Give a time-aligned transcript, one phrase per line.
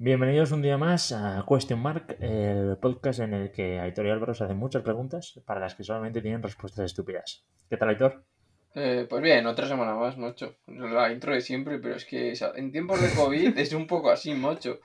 [0.00, 4.32] Bienvenidos un día más a Question Mark, el podcast en el que Aitor y Álvaro
[4.32, 7.44] se hacen muchas preguntas para las que solamente tienen respuestas estúpidas.
[7.68, 8.22] ¿Qué tal, Aitor?
[8.76, 10.54] Eh, pues bien, otra semana más, mocho.
[10.68, 13.88] La intro de siempre, pero es que o sea, en tiempos de COVID es un
[13.88, 14.78] poco así, mocho.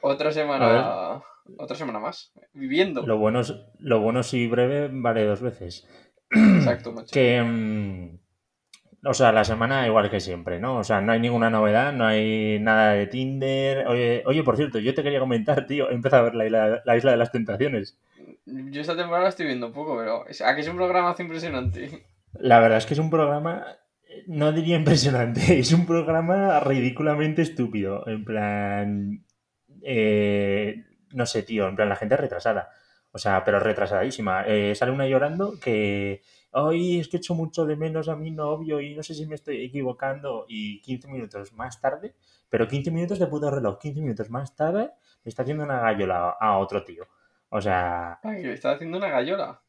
[0.00, 1.22] Otra semana,
[1.58, 3.06] otra semana más, viviendo.
[3.06, 5.86] Lo bueno, es- lo bueno si breve vale dos veces.
[6.30, 7.12] Exacto, mocho.
[7.12, 8.18] Que, mm,
[9.04, 10.78] o sea, la semana igual que siempre, ¿no?
[10.78, 13.86] O sea, no hay ninguna novedad, no hay nada de Tinder.
[13.88, 16.82] Oye, oye por cierto, yo te quería comentar, tío, he empezado a ver la isla,
[16.84, 17.98] la isla de las tentaciones.
[18.46, 22.04] Yo esta temporada la estoy viendo un poco, pero es, aquí es un programazo impresionante.
[22.34, 23.66] La verdad es que es un programa,
[24.26, 28.06] no diría impresionante, es un programa ridículamente estúpido.
[28.06, 29.24] En plan,
[29.82, 32.70] eh, no sé, tío, en plan, la gente es retrasada.
[33.10, 34.44] O sea, pero retrasadísima.
[34.46, 38.80] Eh, sale una llorando que, hoy es que echo mucho de menos a mi novio
[38.80, 40.44] y no sé si me estoy equivocando.
[40.48, 42.14] Y 15 minutos más tarde,
[42.48, 44.90] pero 15 minutos de puto reloj, 15 minutos más tarde,
[45.24, 47.04] le está haciendo una gallola a otro tío.
[47.48, 49.60] O sea, Ay, le está haciendo una gallola.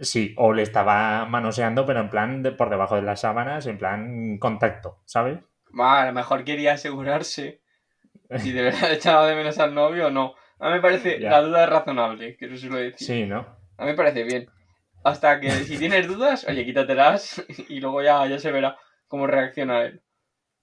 [0.00, 3.78] Sí, o le estaba manoseando, pero en plan de por debajo de las sábanas, en
[3.78, 5.38] plan contacto, ¿sabes?
[5.78, 7.60] A lo mejor quería asegurarse
[8.36, 10.34] si de verdad echaba de menos al novio o no.
[10.60, 11.30] A mí me parece, Ya.
[11.30, 13.06] la duda es razonable, que eso suelo decir.
[13.06, 13.46] Sí, ¿no?
[13.76, 14.48] A mí me parece bien.
[15.02, 18.76] Hasta que si tienes dudas, oye, quítatelas y luego ya, ya se verá
[19.08, 20.02] cómo reacciona él.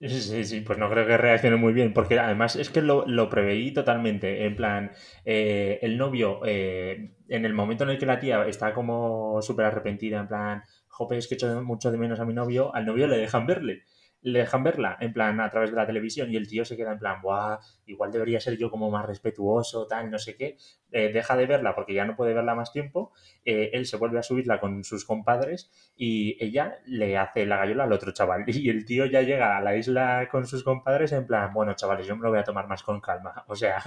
[0.02, 3.06] Sí, sí, sí, pues no creo que reaccione muy bien, porque además es que lo,
[3.08, 4.92] lo preveí totalmente, en plan,
[5.24, 9.66] eh, el novio, eh, en el momento en el que la tía está como súper
[9.66, 13.08] arrepentida, en plan, jope, es que echo mucho de menos a mi novio, al novio
[13.08, 13.84] le dejan verle,
[14.26, 16.94] le dejan verla, en plan, a través de la televisión, y el tío se queda
[16.94, 20.58] en plan, buah, igual debería ser yo como más respetuoso, tal, no sé qué,
[20.92, 23.12] Eh, deja de verla porque ya no puede verla más tiempo,
[23.44, 27.84] eh, él se vuelve a subirla con sus compadres, y ella le hace la gallola
[27.84, 28.46] al otro chaval.
[28.66, 32.08] Y el tío ya llega a la isla con sus compadres en plan, bueno, chavales,
[32.08, 33.44] yo me lo voy a tomar más con calma.
[33.48, 33.78] O sea,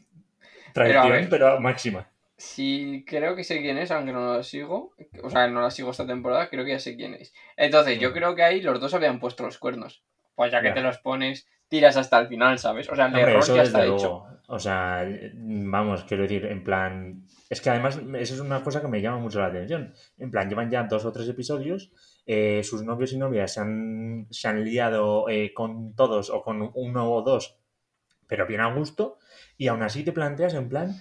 [0.72, 2.11] traición, pero máxima.
[2.42, 4.94] Sí, creo que sé quién es, aunque no la sigo.
[5.22, 7.32] O sea, no la sigo esta temporada, creo que ya sé quién es.
[7.56, 8.12] Entonces, yo Mm.
[8.12, 10.02] creo que ahí los dos habían puesto los cuernos.
[10.34, 10.74] Pues ya que Ya.
[10.74, 12.88] te los pones, tiras hasta el final, ¿sabes?
[12.90, 13.96] O sea, el Hombre, error eso ya desde está luego.
[13.96, 14.26] hecho.
[14.48, 17.22] O sea, vamos, quiero decir, en plan.
[17.48, 19.94] Es que además, eso es una cosa que me llama mucho la atención.
[20.18, 21.92] En plan, llevan ya dos o tres episodios,
[22.26, 26.70] eh, sus novios y novias se han, se han liado eh, con todos o con
[26.74, 27.56] uno o dos,
[28.26, 29.18] pero bien a gusto,
[29.56, 30.94] y aún así te planteas en plan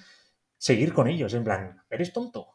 [0.62, 2.50] seguir con ellos, en plan, ¿eres tonto?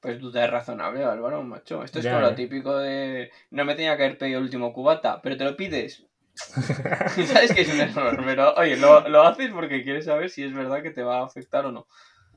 [0.00, 1.84] Pues duda es razonable, Álvaro, macho.
[1.84, 2.34] Esto es Ya, como lo ya.
[2.34, 3.30] típico de.
[3.50, 6.04] No me tenía que haber pedido el último cubata, pero te lo pides.
[6.34, 10.52] Sabes que es un error, pero oye, lo, lo haces porque quieres saber si es
[10.52, 11.86] verdad que te va a afectar o no.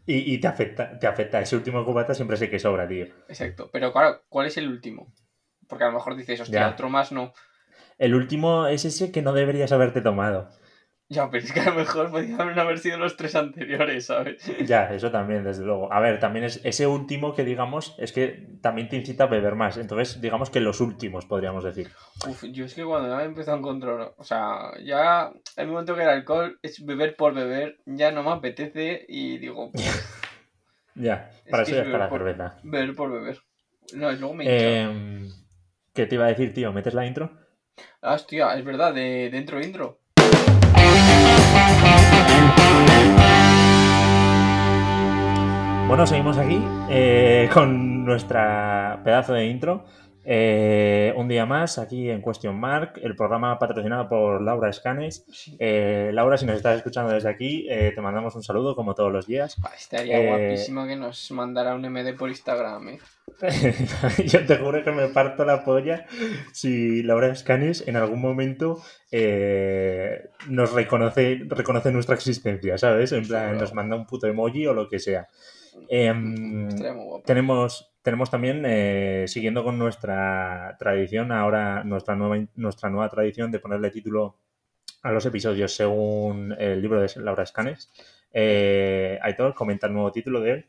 [0.05, 1.41] Y, y te afecta, te afecta.
[1.41, 3.05] Ese último cubata siempre sé que sobra, tío.
[3.27, 3.69] Exacto.
[3.73, 5.11] Pero claro, ¿cuál es el último?
[5.67, 6.69] Porque a lo mejor dices, hostia, Ya.
[6.69, 7.33] otro más no.
[7.97, 10.49] El último es ese que no deberías haberte tomado.
[11.07, 14.43] Ya, pero es que a lo mejor podían haber sido los tres anteriores, ¿sabes?
[14.65, 15.93] Ya, eso también, desde luego.
[15.93, 19.53] A ver, también es ese último que digamos, es que también te incita a beber
[19.53, 19.77] más.
[19.77, 21.89] Entonces, digamos que los últimos, podríamos decir.
[22.27, 25.95] Uf, yo es que cuando ya me empezó a encontrar, o sea, ya el momento
[25.95, 29.71] que el alcohol es beber por beber, ya no me apetece y digo,
[30.95, 32.55] Ya, Es para que eso ya es está la cerveza.
[32.63, 33.41] beber por beber.
[33.93, 34.45] No, y luego me.
[34.47, 35.29] Eh,
[35.93, 36.73] ¿Qué te iba a decir, tío?
[36.73, 37.31] ¿Metes la intro?
[38.01, 39.99] Ah, hostia, es verdad, de dentro intro.
[45.87, 49.85] Bueno, seguimos aquí eh, con nuestra pedazo de intro.
[50.27, 55.25] Eh, un día más aquí en Question Mark, el programa patrocinado por Laura Escanes.
[55.59, 59.11] Eh, Laura, si nos estás escuchando desde aquí, eh, te mandamos un saludo como todos
[59.11, 59.55] los días.
[59.63, 62.97] Ah, Estaría Eh, guapísimo que nos mandara un MD por Instagram.
[64.25, 66.05] Yo te juro que me parto la polla
[66.53, 68.81] si Laura Escanes en algún momento
[70.47, 73.11] nos reconoce, reconoce nuestra existencia, ¿sabes?
[73.11, 75.27] En plan, nos manda un puto emoji o lo que sea.
[75.89, 77.23] Em, Estaría muy guapo.
[77.25, 83.59] tenemos, tenemos también, eh, siguiendo con nuestra tradición, ahora nuestra nueva, nuestra nueva tradición de
[83.59, 84.37] ponerle título
[85.01, 87.91] a los episodios según el libro de Laura Escanes.
[88.31, 90.65] Eh, Aitor, comenta el nuevo título de hoy.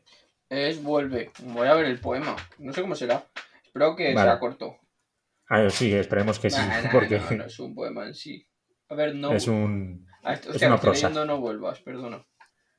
[0.49, 1.31] Es Vuelve.
[1.43, 2.35] Voy a ver el poema.
[2.57, 3.23] No sé cómo será.
[3.63, 4.29] Espero que Vale.
[4.31, 4.77] sea corto.
[5.49, 8.45] Ah, sí, esperemos que sí, Nah, porque no, no es un poema en sí.
[8.89, 9.31] A ver, no.
[9.33, 10.07] es un...
[10.23, 11.09] Ah, esto- es hostia, una prosa.
[11.09, 12.25] no vuelvas, perdona.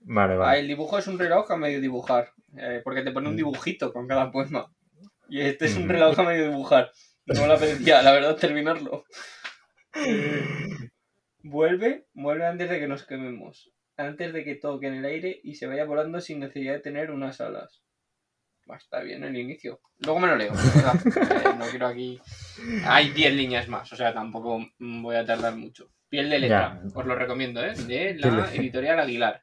[0.01, 2.33] Vale, Ah, el dibujo es un reloj a medio dibujar.
[2.57, 3.37] eh, porque te pone un Mm.
[3.37, 4.73] dibujito con cada poema.
[5.29, 5.91] Y este es un Mm.
[5.91, 6.91] reloj a medio dibujar.
[7.27, 9.05] No me apetecía, la verdad, terminarlo.
[11.43, 13.71] Vuelve, vuelve antes de que nos quememos.
[13.97, 17.11] Antes de que toque en el aire y se vaya volando sin necesidad de tener
[17.11, 17.83] unas alas.
[18.77, 19.81] está bien el inicio.
[19.99, 20.53] Luego me lo leo,
[21.53, 22.21] eh, no quiero aquí.
[22.87, 25.91] Hay 10 líneas más, o sea, tampoco voy a tardar mucho.
[26.09, 27.75] Piel de letra, os lo recomiendo, ¿eh?
[27.75, 29.43] De la editorial Aguilar.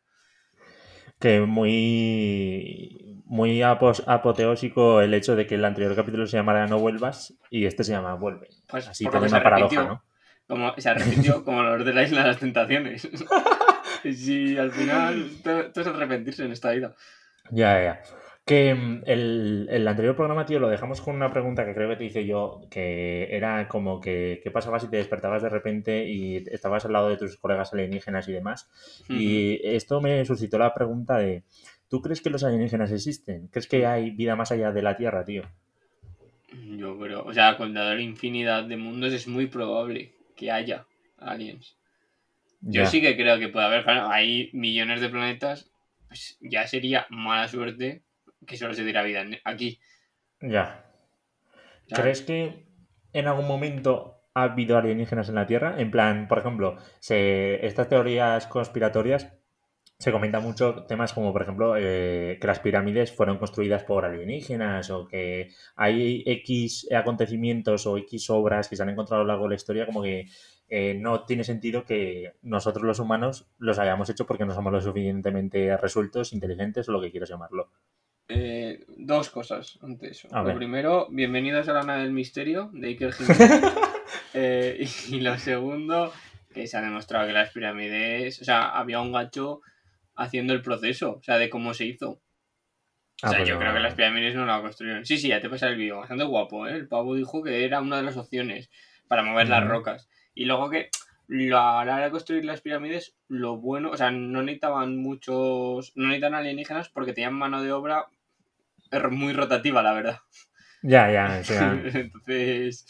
[1.25, 3.23] Que muy.
[3.25, 7.83] Muy apoteósico el hecho de que el anterior capítulo se llamara No vuelvas y este
[7.83, 8.49] se llama Vuelve.
[8.67, 10.03] Pues Así como una paradoja, ¿no?
[10.47, 13.09] Como, se repitió como los de la isla de las tentaciones.
[14.03, 16.93] y si al final todo, es arrepentirse en esta vida.
[17.49, 18.03] Ya, ya.
[18.45, 22.05] Que mm, el, anterior programa, tío, lo dejamos con una pregunta que creo que te
[22.05, 26.85] hice yo, que era como que qué pasaba si te despertabas de repente y estabas
[26.85, 28.69] al lado de tus colegas alienígenas y demás.
[29.09, 31.43] Y esto me suscitó la pregunta de,
[31.89, 33.47] ¿tú crees que los alienígenas existen?
[33.47, 35.43] ¿Crees que hay vida más allá de la Tierra, tío?
[36.77, 40.85] Yo creo, o sea, con la infinidad de mundos es muy probable que haya
[41.17, 41.77] aliens.
[42.61, 45.71] Yo sí que creo que puede haber, claro, hay millones de planetas,
[46.07, 48.04] pues ya sería mala suerte
[48.45, 49.79] que solo se diera vida aquí.
[50.41, 50.85] Ya.
[51.87, 52.65] ¿Crees que
[53.13, 55.75] en algún momento ha habido alienígenas en la Tierra?
[55.77, 59.31] En plan, por ejemplo, se, estas teorías conspiratorias
[59.97, 64.89] se comenta mucho temas como, por ejemplo, eh, que las pirámides fueron construidas por alienígenas
[64.89, 69.45] o que hay X acontecimientos o X obras que se han encontrado a lo largo
[69.45, 70.25] de la historia como que
[70.67, 74.81] eh, no tiene sentido que nosotros los humanos los hayamos hecho porque no somos lo
[74.81, 77.69] suficientemente resueltos, inteligentes o lo que quieras llamarlo.
[78.27, 80.27] Eh, dos cosas ante eso.
[80.31, 83.61] lo primero, bienvenidos a la nave del misterio de Iker Jiménez.
[84.37, 86.11] Eh, y lo segundo,
[86.53, 89.61] que se ha demostrado que las pirámides, o sea, había un gacho
[90.13, 92.21] haciendo el proceso, o sea, de cómo se hizo.
[93.21, 95.05] Ah, o sea, pues yo creo que las pirámides no la construyeron.
[95.05, 96.73] Sí, sí, ya te pasa el vídeo, bastante guapo, ¿eh?
[96.73, 98.69] El pavo dijo que era una de las opciones
[99.07, 100.09] para mover las rocas.
[100.33, 100.89] Y luego que
[101.29, 106.07] a la hora de construir las pirámides, lo bueno, o sea, no necesitaban muchos, no
[106.07, 108.07] necesitaban alienígenas porque tenían mano de obra
[109.11, 110.19] muy rotativa, la verdad.
[110.81, 111.37] Ya, ya,
[111.93, 112.85] Entonces,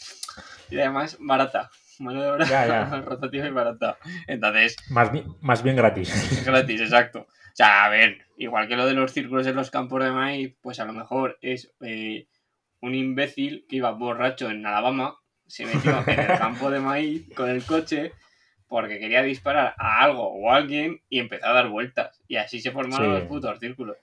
[0.70, 1.70] y además barata.
[1.98, 3.96] Mano de obra rotativa y barata.
[4.26, 4.76] Entonces.
[4.90, 6.42] Más bien, más bien gratis.
[6.46, 7.20] Gratis, exacto.
[7.20, 10.54] O sea, a ver, igual que lo de los círculos en los campos de maíz,
[10.60, 12.26] pues a lo mejor es eh,
[12.80, 15.16] un imbécil que iba borracho en Alabama,
[15.46, 18.12] se metió en el campo de maíz con el coche
[18.68, 22.22] porque quería disparar a algo o a alguien y empezó a dar vueltas.
[22.28, 23.96] Y así se formaron los putos círculos.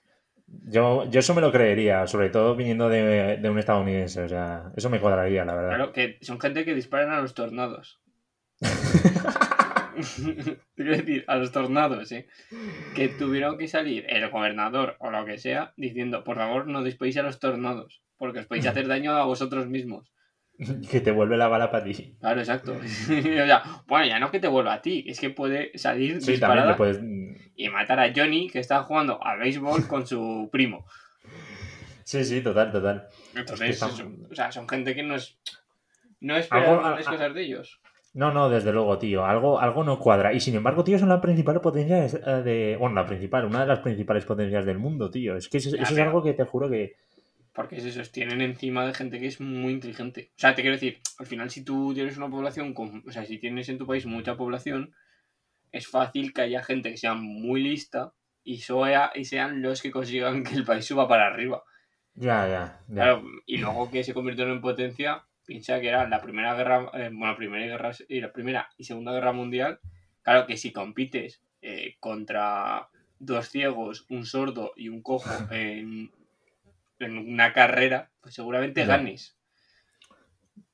[0.62, 4.22] Yo, yo eso me lo creería, sobre todo viniendo de, un estadounidense.
[4.22, 5.68] O sea, eso me cuadraría, la verdad.
[5.70, 8.00] Claro, que son gente que disparan a los tornados.
[10.76, 12.26] Quiero decir, a los tornados, ¿eh?
[12.94, 17.16] Que tuvieron que salir el gobernador o lo que sea diciendo, por favor, no disparéis
[17.18, 20.10] a los tornados, porque os podéis hacer daño a vosotros mismos.
[20.90, 22.16] que te vuelve la bala para ti.
[22.20, 22.74] Claro, exacto.
[23.86, 26.76] bueno, ya no que te vuelva a ti, es que puede salir disparada
[27.56, 30.86] y matar a Johnny que está jugando a béisbol con su primo.
[32.04, 33.08] Sí, sí, total, total.
[33.34, 35.38] Entonces, o sea, son gente que no es.
[36.20, 37.80] No es grandes cosas de ellos.
[38.14, 39.24] No, no, desde luego, tío.
[39.24, 40.32] Algo, algo no cuadra.
[40.32, 42.76] Y sin embargo, tío, son la principal potencia eh, de.
[42.78, 45.36] Bueno, la principal, una de las principales potencias del mundo, tío.
[45.36, 46.94] Es que eso, es algo que te juro que
[47.54, 50.32] porque se sostienen encima de gente que es muy inteligente.
[50.36, 53.24] O sea, te quiero decir, al final si tú tienes una población, con, o sea,
[53.24, 54.92] si tienes en tu país mucha población,
[55.70, 58.12] es fácil que haya gente que sea muy lista
[58.42, 61.62] y, sea, y sean los que consigan que el país suba para arriba.
[62.14, 66.54] Ya, ya, Claro, y luego que se convirtieron en potencia, piensa que era la primera
[66.54, 69.78] guerra, eh, bueno, primera guerra, y la primera y segunda guerra mundial.
[70.22, 76.10] Claro que si compites eh, contra dos ciegos, un sordo y un cojo en
[77.04, 79.36] en una carrera, pues seguramente ganes.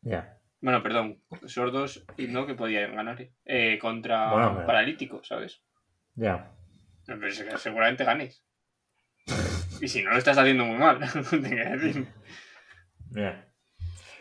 [0.03, 0.39] Ya.
[0.61, 5.63] Bueno, perdón, sordos y no que podían ganar eh, contra paralíticos, ¿sabes?
[6.15, 6.53] Ya.
[7.57, 8.45] seguramente ganes.
[9.81, 11.01] y si no lo estás haciendo muy mal,
[13.13, 13.45] Ya.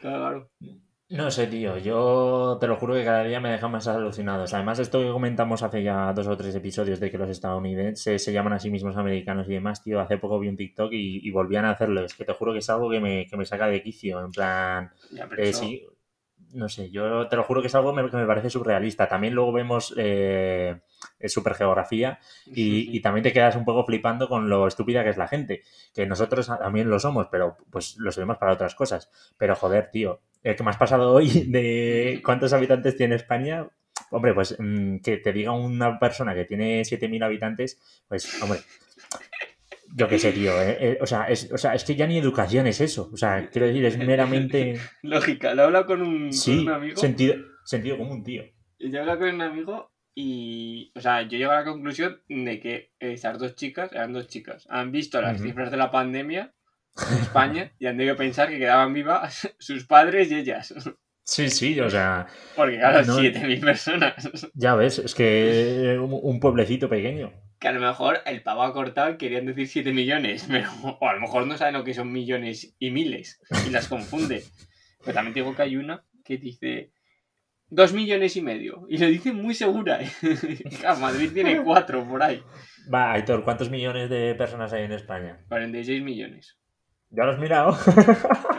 [0.01, 0.79] Claro, claro.
[1.09, 1.77] No sé, tío.
[1.79, 4.53] Yo te lo juro que cada día me deja más alucinados.
[4.53, 8.31] Además, esto que comentamos hace ya dos o tres episodios de que los estadounidenses se
[8.31, 9.99] llaman a sí mismos americanos y demás, tío.
[9.99, 12.05] Hace poco vi un TikTok y, volvían a hacerlo.
[12.05, 14.23] Es que te juro que es algo que me, que me saca de quicio.
[14.23, 14.91] En plan,
[15.35, 15.83] eh, sí,
[16.53, 19.07] no sé, yo te lo juro que es algo que me parece surrealista.
[19.07, 20.79] También luego vemos eh,
[21.25, 25.27] supergeografía y, y, también te quedas un poco flipando con lo estúpida que es la
[25.27, 25.63] gente.
[25.91, 29.09] Que nosotros también lo somos, pero pues lo sabemos para otras cosas.
[29.39, 33.67] Pero joder, tío, el que me has pasado hoy de cuántos habitantes tiene España,
[34.11, 38.59] hombre, pues mm, que te diga una persona que tiene 7.000 habitantes, pues, hombre,
[39.95, 40.51] yo qué sé, tío.
[40.61, 43.09] Eh, eh, o, sea, es, o, sea, es, que ya ni educación es eso.
[43.11, 44.79] O sea, quiero decir, es meramente.
[45.03, 46.97] Lógica, lo habla con un, sí, con un amigo.
[46.97, 48.43] Sentido, sentido común, tío.
[48.79, 50.91] Yo hablo con un amigo y.
[50.95, 54.67] O sea, yo llego a la conclusión de que esas dos chicas eran dos chicas.
[54.69, 56.53] Han visto las cifras de la pandemia
[57.11, 60.73] en España y han debido pensar que quedaban vivas sus padres y ellas.
[61.23, 62.27] Sí, sí, o sea.
[62.55, 64.51] Porque claro, 7.000 personas.
[64.55, 67.31] Ya ves, es que un pueblecito pequeño.
[67.59, 71.13] Que a lo mejor el pavo ha cortado querían decir 7 millones, pero, o a
[71.13, 74.43] lo mejor no saben lo que son millones y miles y las confunde.
[75.03, 76.91] Pero también digo que hay una que dice
[77.69, 80.01] 2 millones y medio y lo dice muy segura.
[80.01, 80.09] ¿eh?
[80.99, 82.41] Madrid tiene 4 por ahí.
[82.91, 85.39] Va, Aitor, ¿cuántos millones de personas hay en España?
[85.47, 86.57] 46 millones.
[87.11, 87.69] ¿Ya lo has mirado?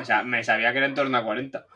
[0.01, 1.67] o sea, me sabía que era en torno a 40.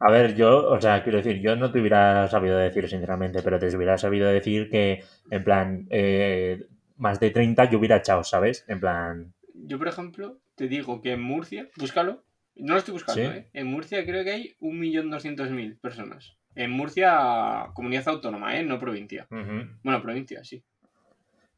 [0.00, 3.58] A ver, yo, o sea, quiero decir, yo no te hubiera sabido decir, sinceramente, pero
[3.58, 8.64] te hubiera sabido decir que, en plan, eh, más de 30 yo hubiera echado, ¿sabes?
[8.68, 9.34] En plan.
[9.54, 12.24] Yo, por ejemplo, te digo que en Murcia, búscalo,
[12.56, 13.48] no lo estoy buscando, ¿eh?
[13.52, 16.36] En Murcia creo que hay 1.200.000 personas.
[16.54, 18.62] En Murcia, comunidad autónoma, ¿eh?
[18.62, 19.26] No provincia.
[19.30, 20.62] Bueno, provincia, sí.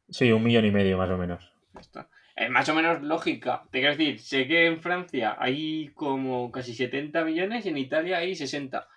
[0.09, 1.51] Sí, un millón y medio más o menos.
[1.79, 2.07] Está
[2.37, 3.63] es más o menos lógica.
[3.71, 8.19] Te quiero decir, sé que en Francia hay como casi 70 millones y en Italia
[8.19, 8.87] hay 60.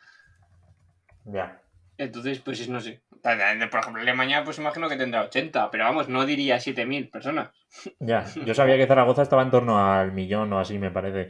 [1.24, 1.58] Ya.
[1.96, 3.00] Entonces, pues no sé.
[3.22, 7.50] Por ejemplo, Alemania, pues imagino que tendrá 80, pero vamos, no diría 7.000 personas.
[7.98, 11.28] Ya, yo sabía que Zaragoza estaba en torno al millón o así, me parece.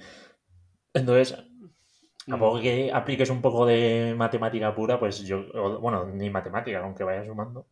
[0.95, 1.37] Entonces,
[2.27, 2.63] tampoco mm.
[2.63, 7.67] que apliques un poco de matemática pura, pues yo, bueno, ni matemática, aunque vayas sumando,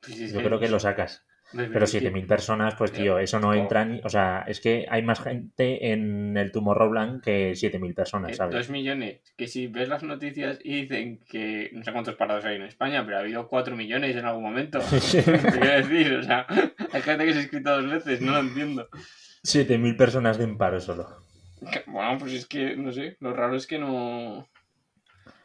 [0.00, 1.24] pues yo creo que lo sacas.
[1.54, 4.00] Pero 7.000 personas, pues tío, eso no entra ni...
[4.04, 8.54] O sea, es que hay más gente en el Tomorrowland que 7.000 personas, ¿sabes?
[8.54, 9.20] 2 millones.
[9.36, 11.70] Que si ves las noticias y dicen que...
[11.72, 14.80] No sé cuántos parados hay en España, pero ha habido 4 millones en algún momento.
[14.90, 16.14] ¿Qué quiero decir?
[16.14, 16.46] O sea,
[16.92, 18.88] hay gente que se ha escrito dos veces, no lo entiendo.
[19.44, 21.24] 7.000 personas de paro solo.
[21.86, 24.48] Bueno, pues es que, no sé, lo raro es que no...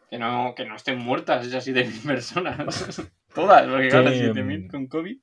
[0.10, 3.10] Que no, que no estén muertas esas 7.000 personas.
[3.34, 5.18] Todas, porque claro, 7.000 con COVID.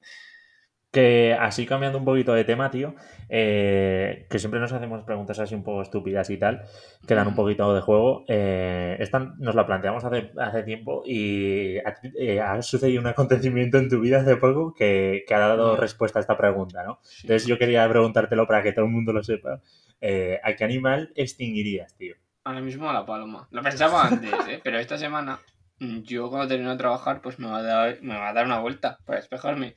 [0.94, 2.94] Que así cambiando un poquito de tema, tío,
[3.28, 6.62] eh, que siempre nos hacemos preguntas así un poco estúpidas y tal,
[7.04, 8.24] que dan un poquito de juego.
[8.28, 11.78] Eh, esta nos la planteamos hace, hace tiempo y
[12.16, 16.22] eh, ha, sucedido un acontecimiento en tu vida hace poco que, ha dado respuesta a
[16.22, 17.00] esta pregunta, ¿no?
[17.22, 19.60] Entonces yo quería preguntártelo para que todo el mundo lo sepa.
[20.00, 22.14] ¿A qué animal extinguirías, tío?
[22.44, 23.48] Ahora mismo a la paloma.
[23.50, 24.60] Lo pensaba antes, ¿eh?
[24.62, 25.40] pero esta semana
[25.80, 28.60] yo cuando termino de trabajar pues me va a dar, me va a dar una
[28.60, 29.74] vuelta para despejarme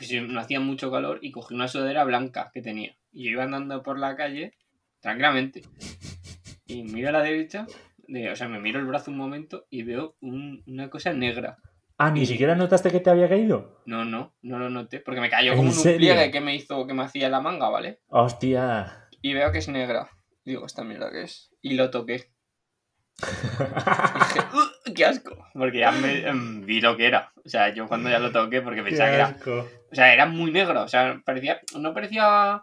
[0.00, 2.96] pues no hacía mucho calor y cogí una sudadera blanca que tenía.
[3.12, 4.54] Y yo iba andando por la calle
[5.00, 5.62] tranquilamente.
[6.66, 7.66] Y miro a la derecha,
[8.32, 11.58] o sea, me miro el brazo un momento y veo una cosa negra.
[11.98, 13.82] Ah, ¿ni siquiera notaste que te había caído?
[13.84, 16.94] No, no, no lo noté, porque me cayó como un pliegue que me hizo, que
[16.94, 18.00] me hacía la manga, ¿vale?
[18.08, 19.06] Hostia.
[19.20, 20.08] Y veo que es negra.
[20.46, 21.50] Digo, esta mierda que es.
[21.60, 22.32] Y lo toqué.
[23.20, 25.46] dije, ¡qué asco!
[25.52, 27.34] Porque ya me, em, vi lo que era.
[27.44, 29.36] O sea, yo cuando ya lo toqué, porque pensaba que era.
[29.90, 30.82] O sea, era muy negro.
[30.82, 31.60] O sea, parecía.
[31.78, 32.62] No parecía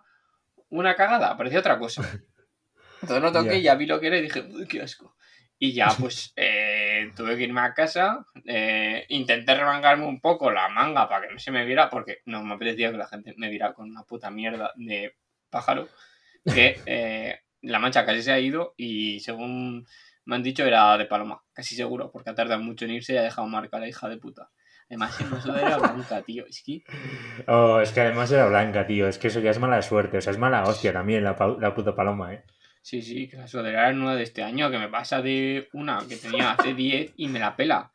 [0.70, 2.02] una cagada, parecía otra cosa.
[3.02, 5.16] Entonces lo toqué, y ya vi lo que era y dije, ¡uy, qué asco!
[5.60, 8.26] Y ya, pues, eh, tuve que irme a casa.
[8.46, 12.44] Eh, intenté remangarme un poco la manga para que no se me viera, porque no
[12.44, 15.16] me apetecía que la gente me viera con una puta mierda de
[15.50, 15.88] pájaro.
[16.44, 19.86] Que eh, la mancha casi se ha ido y según
[20.26, 23.18] me han dicho era de Paloma, casi seguro, porque ha tardado mucho en irse y
[23.18, 24.50] ha dejado marca la hija de puta.
[24.89, 26.46] Además, sudadera era blanca, tío.
[26.48, 26.84] Es que...
[27.48, 29.08] Oh, es que además era blanca, tío.
[29.08, 30.17] Es que eso ya es mala suerte.
[30.17, 32.44] O sea, es mala hostia también la, la puta paloma, eh.
[32.82, 36.00] Sí, sí, que la sudadera era nueva de este año, que me pasa de una
[36.08, 37.91] que tenía hace 10 y me la pela.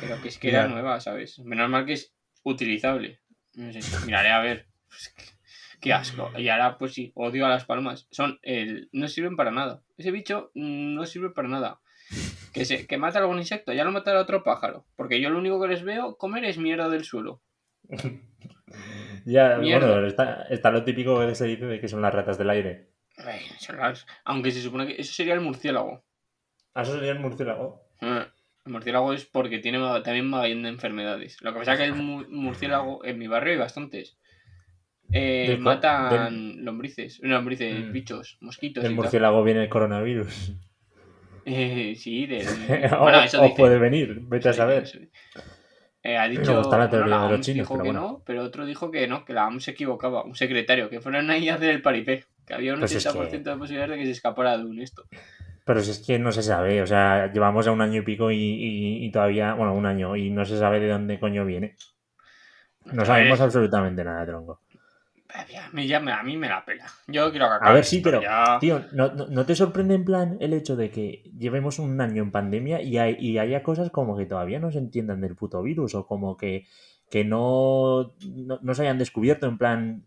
[0.00, 1.38] Pero que es que era nueva, ¿sabes?
[1.38, 2.12] Menos mal que es
[2.42, 3.20] utilizable.
[3.54, 4.66] No sé, miraré a ver.
[5.80, 6.32] Qué asco.
[6.36, 8.08] Y ahora, pues sí, odio a las palomas.
[8.10, 8.88] Son el...
[8.90, 9.82] No sirven para nada.
[9.96, 11.80] Ese bicho no sirve para nada.
[12.54, 12.86] Que, se...
[12.86, 14.86] que mata algún insecto, ya lo matará otro pájaro.
[14.96, 17.42] Porque yo lo único que les veo comer es mierda del suelo.
[19.26, 22.50] ya, bueno, está, está, lo típico que se dice de que son las ratas del
[22.50, 22.88] aire.
[24.24, 26.04] Aunque se supone que eso sería el murciélago.
[26.74, 27.82] ¿Ah, eso sería el murciélago?
[28.00, 28.26] Eh,
[28.64, 31.40] el murciélago es porque tiene también magallón de enfermedades.
[31.42, 34.16] Lo que pasa es que el murciélago en mi barrio hay bastantes.
[35.12, 37.92] Eh, matan lombrices, lombrices, mm.
[37.92, 38.82] bichos, mosquitos.
[38.82, 40.54] ¿Del murciélago viene el coronavirus?
[41.44, 42.46] Eh, sí, del...
[43.00, 45.10] bueno, eso o puede venir, vete a saber.
[46.02, 48.90] Eh, ha dicho está la teoría de los chinos, pero que no, pero otro dijo
[48.90, 51.80] que no, que la OMS se equivocaba, un secretario, que fueron ahí a hacer el
[51.80, 55.04] paripé, que había un 80% pues de posibilidades de que se escapara de un esto.
[55.64, 58.30] Pero si es que no se sabe, o sea, llevamos ya un año y pico
[58.30, 61.74] y, y, todavía, bueno, un año, y no se sabe de dónde coño viene.
[62.84, 64.60] No sabemos absolutamente nada, tronco.
[65.34, 66.86] A mí, ya a mí me la pela.
[67.08, 68.20] Yo quiero que A ver, sí, pero,
[68.60, 72.80] tío, ¿no, te sorprende en plan el hecho de que llevemos un año en pandemia
[72.80, 76.36] y, hay, haya cosas como que todavía no se entiendan del puto virus o como
[76.36, 76.66] que,
[77.10, 78.14] que no,
[78.62, 80.04] no, se hayan descubierto en plan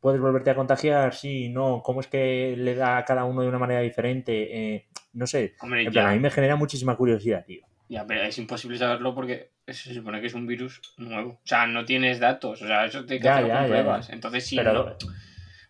[0.00, 1.14] ¿Puedes volverte a contagiar?
[1.14, 1.80] Sí, no.
[1.80, 4.74] ¿Cómo es que le da a cada uno de una manera diferente?
[4.74, 5.54] Eh, no sé.
[5.60, 7.64] Hombre, en plan, a mí me genera muchísima curiosidad, tío.
[7.88, 11.32] Ya, pero es imposible saberlo porque se supone que es un virus nuevo.
[11.32, 12.62] O sea, no tienes datos.
[12.62, 14.10] O sea, eso te que hacer pruebas.
[14.10, 14.96] Entonces, sí, no,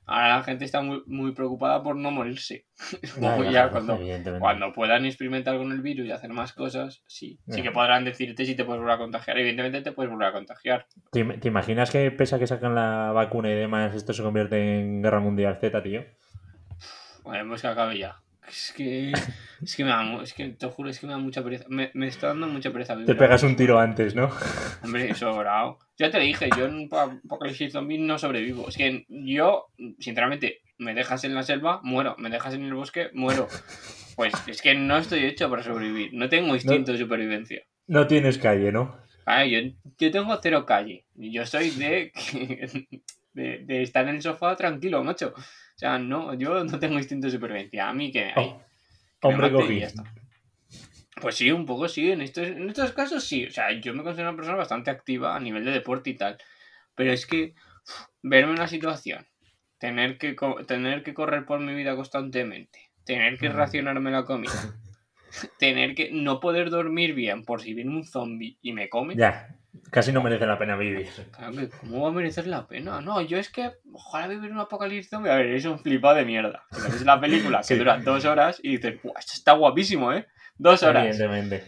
[0.04, 2.66] Ahora la gente está muy, muy preocupada por no morirse.
[3.50, 3.98] ya, cuando,
[4.40, 7.38] cuando, puedan experimentar con el virus y hacer más cosas, sí.
[7.48, 9.38] Sí que podrán decirte si te puedes volver a contagiar.
[9.38, 10.86] Evidentemente te puedes volver a contagiar.
[11.12, 14.80] ¿Te, ¿Te, imaginas que pese a que sacan la vacuna y demás, esto se convierte
[14.80, 16.04] en guerra mundial Z, tío?
[17.22, 18.20] Bueno, pues que acabe ya.
[18.48, 19.12] Es que,
[19.62, 21.64] es que me da, es que te juro, es que me da mucha pereza.
[21.68, 22.96] Me, me está dando mucha pereza.
[23.04, 24.30] Te pegas un tiro antes, ¿no?
[24.82, 25.78] Hombre, sobrado.
[25.96, 28.68] Ya te dije, yo en Apocalipsis Zombie no sobrevivo.
[28.68, 29.66] Es que yo,
[30.00, 32.16] sinceramente, me dejas en la selva, muero.
[32.18, 33.46] Me dejas en el bosque, muero.
[34.16, 36.10] Pues es que no estoy hecho para sobrevivir.
[36.12, 37.62] No tengo instinto de supervivencia.
[37.86, 38.96] No tienes calle, ¿no?
[39.24, 39.60] Ah, yo,
[39.98, 41.06] yo tengo cero calle.
[41.14, 42.12] Yo soy de,
[43.32, 45.32] de, de estar en el sofá tranquilo, macho.
[45.82, 47.88] O sea, no, yo no tengo instinto de supervivencia.
[47.88, 48.30] A mí que...
[48.36, 48.62] Oh,
[49.22, 49.50] hombre.
[51.20, 52.12] Pues sí, un poco sí.
[52.12, 53.46] En estos, en estos casos sí.
[53.46, 56.38] O sea, yo me considero una persona bastante activa a nivel de deporte y tal.
[56.94, 57.54] Pero es que
[58.22, 59.26] verme en una situación,
[59.78, 60.36] tener que,
[60.68, 64.52] tener que correr por mi vida constantemente, tener que racionarme la comida,
[65.58, 69.16] tener que no poder dormir bien por si viene un zombie y me come.
[69.16, 69.48] Ya,
[69.90, 71.08] Casi no merece la pena vivir.
[71.80, 73.00] ¿cómo va a merecer la pena?
[73.00, 76.64] No, yo es que, ojalá vivir un apocalipsis A ver, es un flipado de mierda.
[76.70, 80.26] Es la película que dura dos horas y dices, esto está guapísimo, ¿eh?
[80.58, 81.06] Dos horas.
[81.06, 81.64] Evidentemente.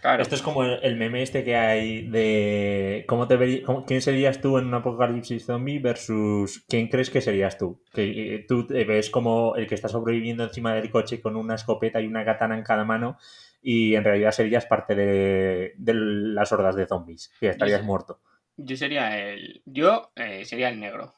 [0.00, 0.22] Claro.
[0.22, 4.58] Esto es como el, meme este que hay de cómo te verías, quién serías tú
[4.58, 7.82] en un apocalipsis zombie versus quién crees que serías tú.
[7.94, 11.54] Que eh, tú te ves como el que está sobreviviendo encima del coche con una
[11.54, 13.16] escopeta y una katana en cada mano
[13.62, 18.20] y en realidad serías parte de, las hordas de zombies, que estarías muerto.
[18.56, 19.62] Yo sería el.
[19.66, 21.14] Yo eh, sería el negro.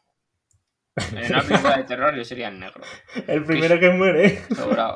[1.13, 2.83] En una película de terror yo sería el negro.
[3.29, 4.41] El primero que, muere.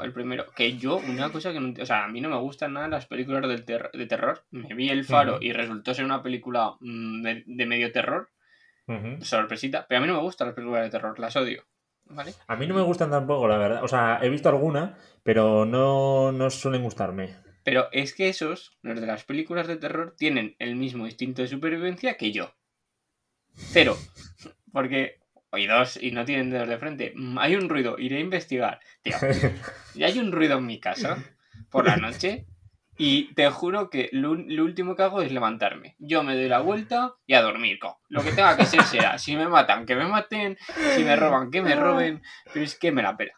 [0.02, 0.46] el primero.
[0.54, 1.72] Que yo, una cosa que no.
[1.80, 4.44] O sea, a mí no me gustan nada las películas de terror.
[4.50, 8.30] Me vi El Faro y resultó ser una película mm, de, medio terror.
[9.20, 9.86] Sorpresita.
[9.88, 11.64] Pero a mí no me gustan las películas de terror, las odio.
[12.46, 13.84] A mí no me gustan tampoco, la verdad.
[13.84, 17.36] O sea, he visto alguna, pero no, no suelen gustarme.
[17.64, 21.48] Pero es que esos, los de las películas de terror, tienen el mismo instinto de
[21.48, 22.54] supervivencia que yo.
[23.54, 23.96] Cero.
[24.72, 27.14] Porque, hay dos, y no tienen dedos de frente.
[27.38, 28.80] Hay un ruido, iré a investigar.
[29.02, 29.16] Tío,
[29.94, 31.22] y hay un ruido en mi casa
[31.70, 32.46] por la noche.
[33.04, 35.96] Y te juro que lo, último que hago es levantarme.
[35.98, 37.80] Yo me doy la vuelta y a dormir.
[38.08, 39.18] Lo que tenga que ser será.
[39.18, 40.56] Si me matan, que me maten.
[40.94, 42.22] Si me roban, que me roben.
[42.52, 43.32] Pero es que me la pela.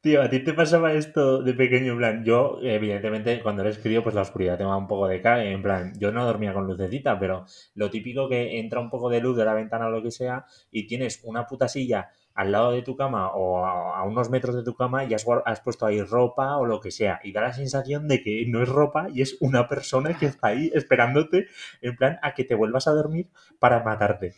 [0.00, 1.94] Tío, ¿a ti te pasaba esto de pequeño?
[1.94, 5.20] En plan, yo, evidentemente, cuando eres crío, pues la oscuridad te va un poco de
[5.20, 5.50] cae.
[5.50, 9.20] En plan, yo no dormía con lucecita, pero lo típico que entra un poco de
[9.20, 12.70] luz de la ventana o lo que sea y tienes una puta silla al lado
[12.70, 16.00] de tu cama o a, unos metros de tu cama y has, has, puesto ahí
[16.00, 17.18] ropa o lo que sea.
[17.24, 20.48] Y da la sensación de que no es ropa y es una persona que está
[20.48, 21.48] ahí esperándote
[21.80, 24.36] en plan a que te vuelvas a dormir para matarte.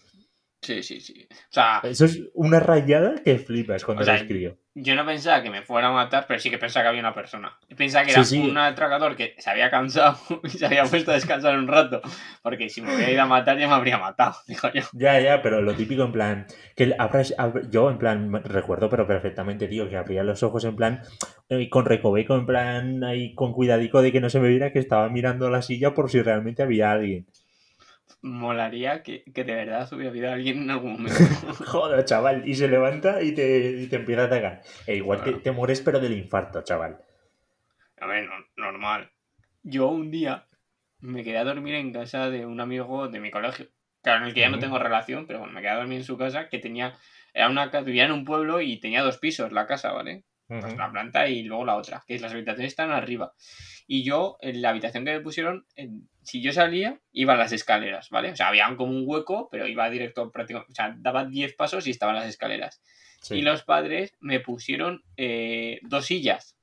[0.63, 1.29] Sí, sí, sí.
[1.31, 4.57] O sea, Eso es una rayada que flipas cuando lo escribo.
[4.83, 7.15] Yo no pensaba que me fuera a matar, pero sí que pensaba que había una
[7.15, 7.57] persona.
[7.77, 11.59] Pensaba que era un atracador que se había cansado y se había puesto a descansar
[11.59, 12.01] un rato.
[12.43, 14.83] Porque si me hubiera ido a matar ya me habría matado, dijo yo.
[14.93, 16.47] Ya, ya, pero lo típico en plan.
[16.77, 16.95] que
[17.71, 21.03] Yo en plan recuerdo, pero perfectamente, tío, que abría los ojos en plan.
[21.49, 24.79] Eh, con recoveco, en plan, ahí con cuidadico de que no se me viera que
[24.79, 27.27] estaba mirando la silla por si realmente había alguien
[28.23, 31.19] molaría que, de verdad hubiera habido alguien en algún momento.
[31.67, 34.63] Joder, chaval, y se levanta y te, te empieza a atacar.
[34.87, 37.01] E igual que te mueres, pero del infarto, chaval.
[38.01, 39.11] A ver, normal.
[39.63, 40.47] Yo un día
[41.01, 43.69] me quedé a dormir en casa de un amigo de mi colegio.
[44.03, 46.05] Claro, en el que ya no tengo relación, pero bueno, me quedé a dormir en
[46.05, 46.95] su casa, que tenía.
[47.35, 50.25] Era una vivía en un pueblo y tenía dos pisos la casa, ¿vale?
[50.51, 53.33] La planta y luego la otra, que las habitaciones están arriba.
[53.87, 55.65] Y yo, en la habitación que me pusieron,
[56.23, 58.33] si yo salía, iban las escaleras, ¿vale?
[58.33, 61.87] O sea, había como un hueco, pero iba directo prácticamente, o sea, daba 10 pasos
[61.87, 62.83] y estaban las escaleras.
[63.31, 66.57] Y los padres me pusieron eh, dos sillas,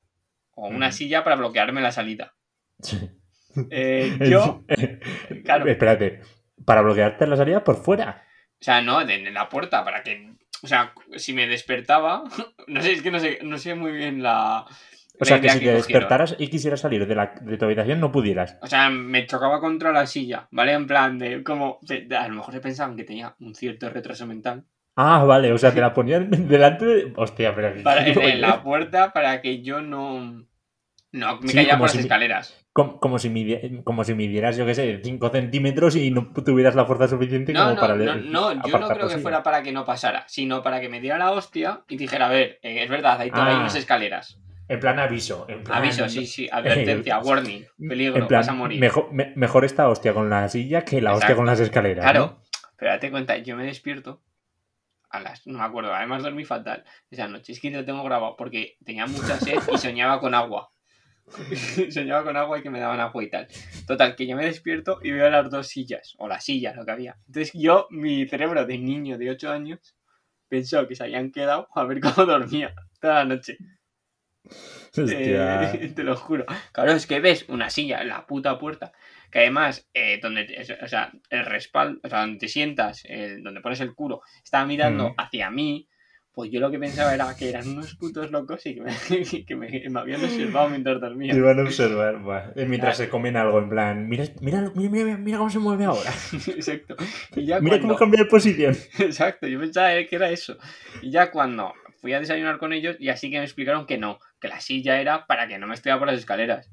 [0.52, 2.34] o una silla para bloquearme la salida.
[3.70, 4.66] Eh, yo,
[5.44, 5.68] claro.
[5.68, 6.22] Espérate,
[6.66, 8.26] ¿para bloquearte la salida por fuera?
[8.60, 12.24] O sea, no, en la puerta, para que o sea, si me despertaba,
[12.68, 14.66] no sé, es que no sé, no sé muy bien la...
[15.20, 18.12] O sea, que si te despertaras y quisieras salir de, la, de tu habitación, no
[18.12, 18.58] pudieras.
[18.62, 20.74] O sea, me chocaba contra la silla, ¿vale?
[20.74, 21.80] En plan de como...
[22.16, 24.66] a lo mejor se pensaban que tenía un cierto retraso mental.
[24.96, 27.14] Ah, vale, o sea, te la ponían delante de...
[27.16, 27.82] Hostia, pero...
[27.84, 30.46] Para, en, la puerta para que yo no...
[31.12, 32.68] No, me caía por las escaleras.
[32.74, 37.08] Como, si como si midieras, yo qué sé, 5 centímetros y no tuvieras la fuerza
[37.08, 37.96] suficiente como no, para...
[37.96, 41.02] No, no, yo no creo que fuera para que no pasara, sino para que me
[41.02, 44.40] diera la hostia y dijera, a ver, eh, es verdad, hay, ah, unas escaleras.
[44.68, 45.48] En plan aviso.
[45.50, 45.80] En plan...
[45.80, 48.80] Aviso, sí, sí, advertencia, warning, peligro, vas a morir.
[48.80, 52.04] Mejor, mejor esta hostia con la silla que la hostia con las escaleras.
[52.04, 52.44] Claro,
[52.78, 54.22] pero date cuenta, yo me despierto
[55.10, 58.36] a las, no me acuerdo, además dormí fatal esa noche, es que lo tengo grabado
[58.38, 60.72] porque tenía mucha sed y soñaba con agua.
[61.92, 63.48] Soñaba con agua y que me daban agua y tal.
[63.86, 66.92] Total, que yo me despierto y veo las dos sillas, o las sillas, lo que
[66.92, 67.18] había.
[67.28, 69.96] Entonces yo, mi cerebro de niño de 8 años,
[70.48, 73.58] pensó que se habían quedado a ver cómo dormía toda la noche.
[74.96, 76.46] Eh, te lo juro.
[76.72, 78.94] Claro, es que ves una silla la puta puerta,
[79.30, 83.04] que además, eh, donde, o sea, el respaldo, o sea, donde te sientas,
[83.42, 85.90] donde pones el culo, estaba mirando hacia mí,
[86.38, 88.94] pues yo lo que pensaba era que eran unos putos locos y que me,
[89.48, 91.34] que me, habían observado mientras dormía.
[91.34, 92.22] Te iban a observar,
[92.68, 96.12] mientras se comen algo, en plan, mira, mira, mira, mira, cómo se mueve ahora.
[96.48, 96.96] Exacto.
[97.36, 98.76] mira cómo cambia de posición.
[99.00, 100.60] Exacto, yo pensaba que era eso.
[101.02, 104.20] Y ya cuando fui a desayunar con ellos, y así que me explicaron que no,
[104.40, 106.70] que la silla era para que no me estuviera por las escaleras.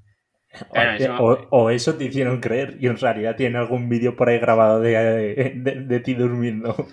[1.49, 1.95] o, eso...
[1.95, 6.01] te hicieron creer y en realidad tiene algún vídeo por ahí grabado de, de, de
[6.01, 6.87] ti durmiendo.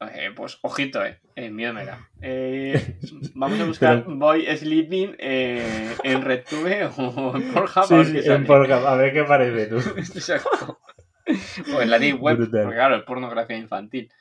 [0.00, 1.20] Eh, pues ojito, eh.
[1.36, 2.10] eh miedo me da.
[2.20, 2.98] Eh,
[3.34, 8.04] vamos a buscar Boy Sleeping eh, en RedTube o en Pornhub.
[8.04, 9.76] Sí, sí, en Pornhub, a ver qué parece tú.
[9.96, 10.80] Exacto.
[11.74, 14.12] O en la Deep Web, porque claro, es pornografía infantil.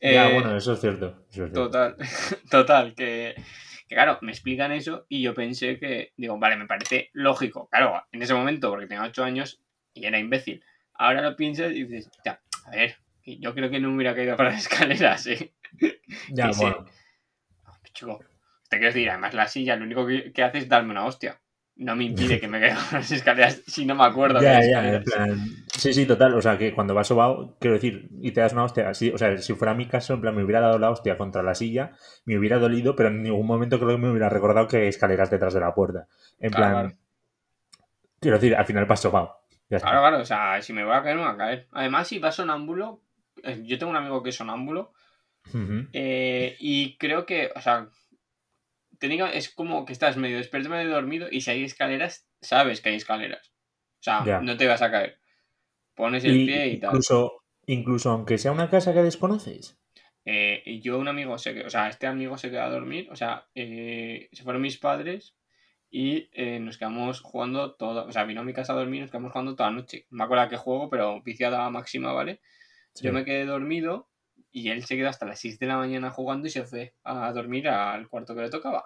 [0.00, 1.96] ya, bueno, eso es, cierto, Total,
[2.50, 3.34] total, que,
[3.88, 7.68] que, claro, me explican eso y yo pensé que, digo, vale, me parece lógico.
[7.70, 9.62] Claro, en ese momento, porque tenía 8 años
[9.94, 10.64] y era imbécil.
[10.94, 14.36] Ahora lo piensas y dices, ya, a ver, yo creo que no me hubiera caído
[14.36, 15.52] para las escaleras, ¿eh?
[16.30, 16.86] Ya, bueno.
[17.92, 18.20] Chico,
[18.68, 21.38] te quiero decir, además la silla lo único que, hace es darme una hostia.
[21.74, 24.40] No me impide que me caiga por las escaleras si no me acuerdo.
[24.42, 25.40] Ya, ya, en plan...
[25.74, 26.34] Sí, sí, total.
[26.34, 29.18] O sea, que cuando vas sobao, quiero decir, y te das una hostia, así, o
[29.18, 31.92] sea, si fuera mi caso, en plan, me hubiera dado la hostia contra la silla,
[32.24, 35.30] me hubiera dolido, pero en ningún momento creo que me hubiera recordado que hay escaleras
[35.30, 36.06] detrás de la puerta.
[36.38, 36.98] En plan...
[38.20, 39.42] Quiero decir, al final paso sobao.
[39.68, 41.66] Claro, claro, o sea, si me voy a caer, me voy a caer.
[41.72, 43.00] Además, si vas sonámbulo,
[43.64, 44.92] yo tengo un amigo que es sonámbulo.
[45.92, 47.88] Eh, y creo que, o sea,
[49.00, 51.28] es como que estás medio despierto, medio dormido.
[51.30, 53.52] Y si hay escaleras, sabes que hay escaleras.
[54.00, 55.18] O sea, no te vas a caer.
[55.94, 56.90] Pones el pie y tal.
[56.90, 59.78] Incluso, incluso aunque sea una casa que desconoces.
[60.24, 63.08] Eh, y yo, un amigo, se, o sea, este amigo se queda a dormir.
[63.10, 65.36] O sea, se fueron mis padres
[65.90, 68.06] y nos quedamos jugando todo.
[68.06, 70.06] O sea, vino a mi casa a dormir nos quedamos jugando toda la noche.
[70.10, 72.40] No me acuerdo a qué juego, pero viciada máxima, ¿vale?
[73.00, 74.08] Yo me quedé dormido
[74.50, 77.32] y él se quedó hasta las 6 de la mañana jugando y se fue a
[77.32, 78.84] dormir al cuarto que le tocaba.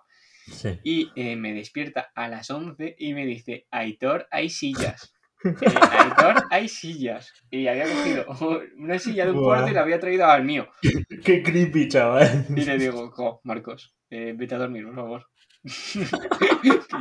[0.85, 5.13] Y eh, me despierta a las 11 y me dice, Aitor, hay sillas.
[5.45, 5.53] Eh,
[5.93, 7.33] Aitor, hay sillas.
[7.51, 8.27] Y había cogido
[8.79, 10.67] una silla de un cuarto y la había traído al mío.
[11.25, 12.47] Qué creepy, chaval.
[12.49, 13.13] Y le digo,
[13.45, 15.27] Marcos, eh, vete a dormir, por favor.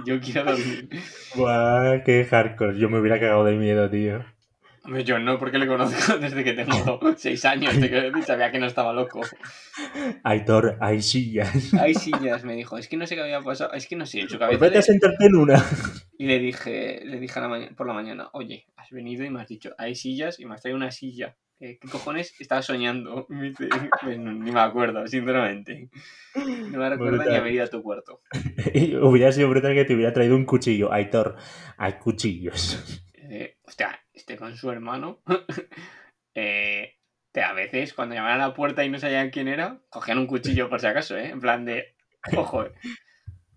[0.06, 0.90] yo quiero dormir.
[1.36, 2.78] Buah, qué hardcore.
[2.78, 4.26] Yo me hubiera cagado de miedo, tío.
[5.04, 7.74] Yo no, porque le conozco desde que tengo seis años,
[8.26, 9.22] sabía que no estaba loco.
[10.24, 11.74] Aitor, hay sillas.
[11.74, 12.78] Hay sillas, me dijo.
[12.78, 13.74] Es que no sé qué había pasado.
[13.74, 14.60] Es que no sé, en su cabeza.
[14.60, 15.64] Pues vete a sentarte en una.
[16.18, 17.42] Y le dije, le dije
[17.76, 20.62] por la mañana, oye, has venido y me has dicho, hay sillas y me has
[20.62, 21.36] traído una silla.
[21.58, 23.28] ¿Qué, cojones estás soñando?
[24.02, 25.90] Pues ni me acuerdo, sinceramente.
[26.36, 28.22] No me recuerdo ni haber ido a tu cuarto.
[29.02, 30.92] hubiera sido brutal que te hubiera traído un cuchillo.
[30.92, 31.38] Aitor,
[31.78, 33.04] hay cuchillos.
[33.14, 35.22] Eh, hostia, este con su hermano,
[36.36, 36.96] eh,
[37.44, 40.70] a veces cuando llamaban a la puerta y no sabían quién era, cogían un cuchillo
[40.70, 41.30] por si acaso, ¿eh?
[41.30, 41.96] En plan de,
[42.36, 42.64] ojo.
[42.64, 42.72] Eh.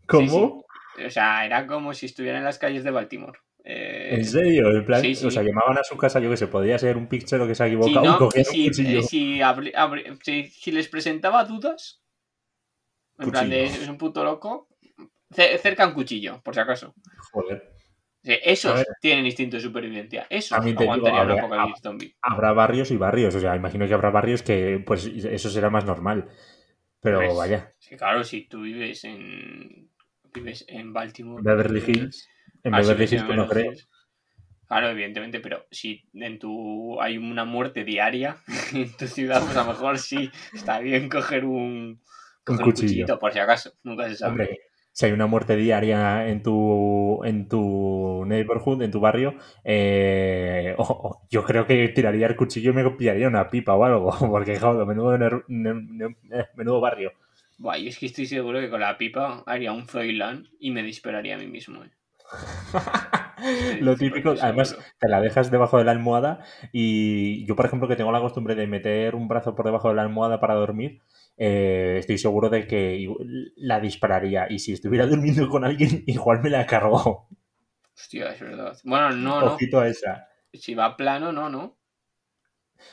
[0.06, 0.64] ¿Cómo?
[1.06, 3.38] O sea, era como si estuvieran en las calles de Baltimore.
[3.62, 4.70] Eh, ¿En serio?
[4.70, 7.46] En plan, o sea, llamaban a su casa, yo que sé, podía ser un picture
[7.46, 8.30] que se ha equivocado.
[8.32, 8.72] si,
[10.48, 12.02] si, les presentaba dudas,
[13.18, 14.68] en plan de es un puto loco,
[15.30, 16.94] cerca un cuchillo, por si acaso.
[17.30, 17.77] Joder.
[18.22, 20.26] Esos tienen instinto de supervivencia.
[20.28, 22.16] Eso aguantaría una apocalipsis zombie.
[22.20, 23.34] Habrá barrios y barrios.
[23.34, 26.28] O sea, imagino que habrá barrios que pues eso será más normal.
[27.00, 27.72] Pero pues, vaya.
[27.96, 29.90] claro, si tú vives en.
[30.34, 31.42] Vives en Baltimore.
[31.42, 32.28] Beverly Hills.
[32.64, 33.72] En Beverly Hills, pues no creo.
[34.66, 38.36] Claro, evidentemente, pero si en tu hay una muerte diaria
[38.74, 42.02] en tu ciudad, pues a lo mejor sí está bien coger un,
[42.46, 43.72] un, cuchillito, por si acaso.
[43.82, 44.67] Nunca se sabe
[44.98, 50.74] si hay una muerte diaria en tu, en tu neighborhood, en tu barrio, eh,
[51.30, 54.84] yo creo que tiraría el cuchillo y me pillaría una pipa o algo, porque joder,
[54.88, 57.12] menudo, eh, menudo barrio.
[57.58, 61.36] Buah, es que estoy seguro que con la pipa haría un Froilán y me dispararía
[61.36, 61.84] a mí mismo.
[61.84, 61.90] Eh.
[63.80, 67.94] Lo típico, además te la dejas debajo de la almohada y yo, por ejemplo, que
[67.94, 71.02] tengo la costumbre de meter un brazo por debajo de la almohada para dormir,
[71.38, 73.08] eh, estoy seguro de que
[73.56, 77.28] la dispararía y si estuviera durmiendo con alguien, igual me la cargó.
[77.96, 78.76] Hostia, es verdad.
[78.84, 79.54] Bueno, no, no.
[79.54, 80.28] Ojito a esa.
[80.52, 81.77] Si va plano, no, no.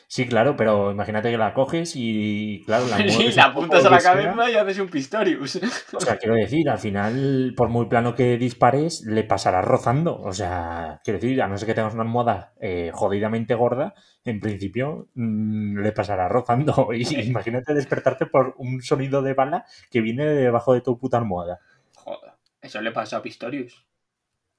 [0.07, 3.35] Sí, claro, pero imagínate que la coges y, claro, la mueves.
[3.35, 5.59] la apuntas a la cabeza y haces un Pistorius.
[5.93, 10.19] O sea, quiero decir, al final, por muy plano que dispares, le pasarás rozando.
[10.21, 13.93] O sea, quiero decir, a no ser que tengas una almohada eh, jodidamente gorda,
[14.23, 16.89] en principio mm, le pasará rozando.
[16.95, 21.59] Y imagínate despertarte por un sonido de bala que viene debajo de tu puta almohada.
[21.95, 23.85] Joder, eso le pasa a Pistorius.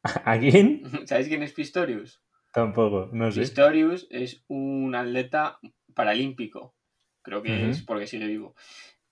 [0.03, 0.83] ¿A quién?
[1.07, 2.21] ¿Sabes quién es Pistorius?
[2.57, 3.41] Tampoco, no sé.
[3.41, 5.59] Pistorius es un atleta
[5.93, 6.75] paralímpico.
[7.21, 8.55] Creo que es porque sigue vivo.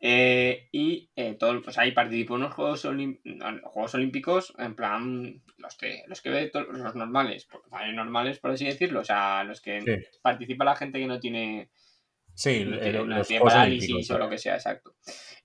[0.00, 2.88] Eh, y eh, todo, pues ahí participó en los Juegos,
[3.64, 7.46] Juegos Olímpicos, en plan, los que, los que ve los normales,
[7.92, 11.68] normales por así decirlo, o sea, los que participa la gente que no tiene,
[12.33, 12.66] sí,
[13.42, 14.94] parálisis o lo que sea, exacto.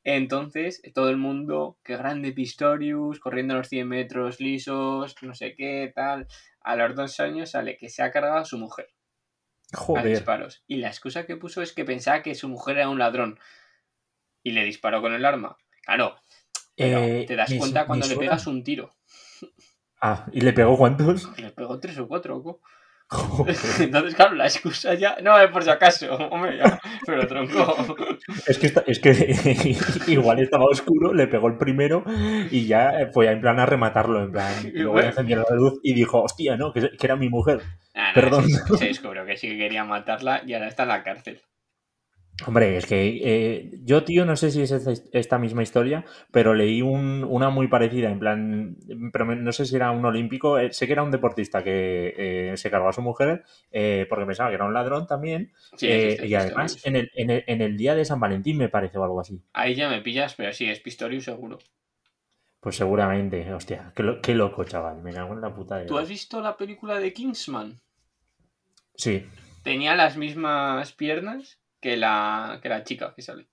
[0.05, 5.91] Entonces, todo el mundo, qué grande Pistorius, corriendo los 100 metros lisos, no sé qué,
[5.93, 6.27] tal
[6.61, 8.89] a los dos años sale que se ha cargado a su mujer.
[9.73, 10.05] Joder.
[10.05, 10.63] A disparos.
[10.67, 13.39] Y la excusa que puso es que pensaba que su mujer era un ladrón.
[14.43, 15.57] Y le disparó con el arma.
[15.83, 16.15] Claro.
[16.75, 18.95] Pero eh, te das cuenta cuando le pegas un tiro.
[20.01, 21.37] Ah, ¿y le pegó cuántos?
[21.37, 22.61] Le pegó tres o cuatro,
[23.79, 25.17] Entonces, claro, la excusa ya.
[25.23, 27.75] No, por si acaso, hombre, ya, pero tronco.
[28.45, 29.75] Es que, es que
[30.11, 32.03] igual estaba oscuro, le pegó el primero
[32.51, 34.23] y ya fue en plan a rematarlo.
[34.23, 37.61] En plan, y luego encendió la luz y dijo, hostia, no, que, era mi mujer.
[37.95, 38.45] Ah, Perdón.
[38.47, 41.41] Se, descubrió que sí que quería matarla y ahora está en la cárcel.
[42.45, 46.81] Hombre, es que eh, yo, tío, no sé si es esta, misma historia, pero leí
[46.81, 48.77] una muy parecida, en plan,
[49.11, 52.57] pero no sé si era un olímpico, eh, sé que era un deportista que eh,
[52.57, 53.43] se cargó a su mujer
[54.09, 58.05] porque pensaba que era un ladrón también, y además en el, en, el, día de
[58.05, 59.41] San Valentín me parece o algo así.
[59.53, 61.59] Ahí ya me pillas, pero sí, es Pistorius seguro.
[62.59, 65.85] Pues seguramente, hostia, qué, loco, chaval, me cago en la puta de...
[65.85, 67.79] ¿Tú has visto la película de Kingsman?
[68.95, 69.25] Sí.
[69.63, 73.47] Tenía las mismas piernas que la, que la chica que sale.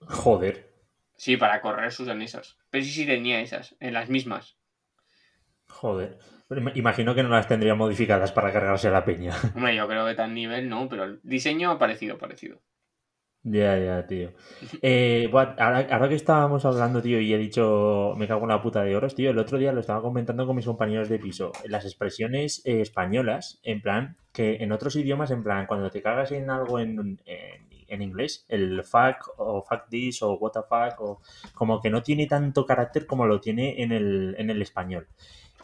[0.00, 0.70] Joder.
[1.16, 2.56] Sí, para correr sus esas.
[2.70, 4.56] Pero sí, sí tenía esas, en las mismas.
[5.68, 6.18] Joder.
[6.74, 9.32] Imagino que no las tendría modificadas para cargarse a la peña.
[9.54, 12.60] Hombre, yo creo que tan nivel no, pero el diseño ha parecido, parecido.
[13.42, 14.32] Ya, ya, tío.
[14.82, 18.94] Eh, ahora, que estábamos hablando, tío, y he dicho me cago en la puta de
[18.94, 21.50] oros, tío, el otro día lo estaba comentando con mis compañeros de piso.
[21.64, 26.32] Las expresiones eh, españolas, en plan, que en otros idiomas, en plan, cuando te cagas
[26.32, 31.20] en algo en, en, inglés, el fuck o fuck this o what the fuck, o
[31.54, 35.08] como que no tiene tanto carácter como lo tiene en el, en el español.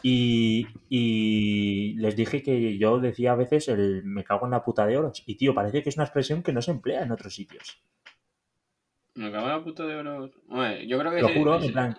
[0.03, 4.97] Y, les dije que yo decía a veces el me cago en la puta de
[4.97, 5.23] oros.
[5.25, 7.81] Y tío, parece que es una expresión que no se emplea en otros sitios.
[9.15, 10.31] Me cago en la puta de oros.
[10.87, 11.21] yo creo que.
[11.21, 11.97] Lo juro, en plan.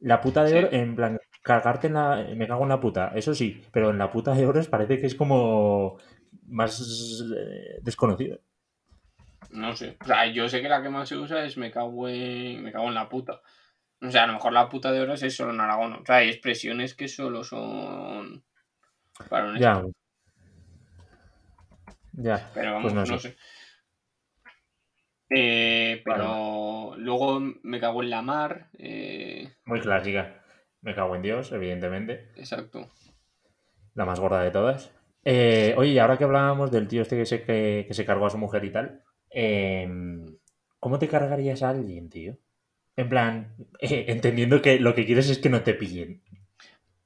[0.00, 2.26] La puta de oro, en plan, cargarte en la.
[2.36, 5.06] Me cago en la puta, eso sí, pero en la puta de oros parece que
[5.06, 5.98] es como.
[6.46, 8.40] más eh, desconocido.
[9.50, 9.96] No sé.
[10.02, 12.62] O sea, yo sé que la que más se usa es me cago en.
[12.62, 13.40] Me cago en la puta.
[14.00, 15.94] O sea, a lo mejor la puta de oro es solo en Aragón.
[15.94, 18.44] O sea, hay expresiones que solo son
[19.28, 19.82] para un Ya.
[22.12, 22.50] Ya.
[22.54, 23.36] Pero pues vamos, no, sé.
[25.30, 28.70] Eh, pero luego me cago en la mar.
[28.78, 29.52] Eh...
[29.64, 30.42] Muy clásica.
[30.80, 32.30] Me cago en Dios, evidentemente.
[32.36, 32.88] Exacto.
[33.94, 34.92] La más gorda de todas.
[35.24, 38.30] Eh, oye, y ahora que hablábamos del tío este que se, que, se cargó a
[38.30, 40.24] su mujer y tal, em,
[40.78, 42.38] ¿cómo te cargarías a alguien, tío?
[42.98, 46.20] En plan, eh, entendiendo que lo que quieres es que no te pillen.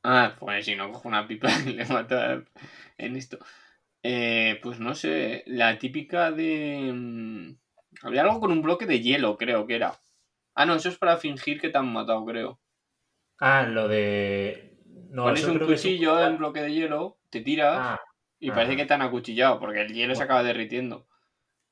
[0.03, 2.17] Ah, pues si no cojo una pipa y le mato
[2.97, 3.39] en esto.
[4.03, 6.91] Eh, pues no sé, la típica de...
[6.95, 7.57] Mm,
[8.05, 9.93] había algo con un bloque de hielo, creo que era.
[10.55, 12.59] Ah, no, eso es para fingir que te han matado, creo.
[13.39, 14.79] Ah, lo de...
[15.11, 18.01] No, Pones un cuchillo en bloque de hielo, te tiras ah,
[18.39, 21.07] y parece que te han acuchillado porque el hielo se acaba derritiendo.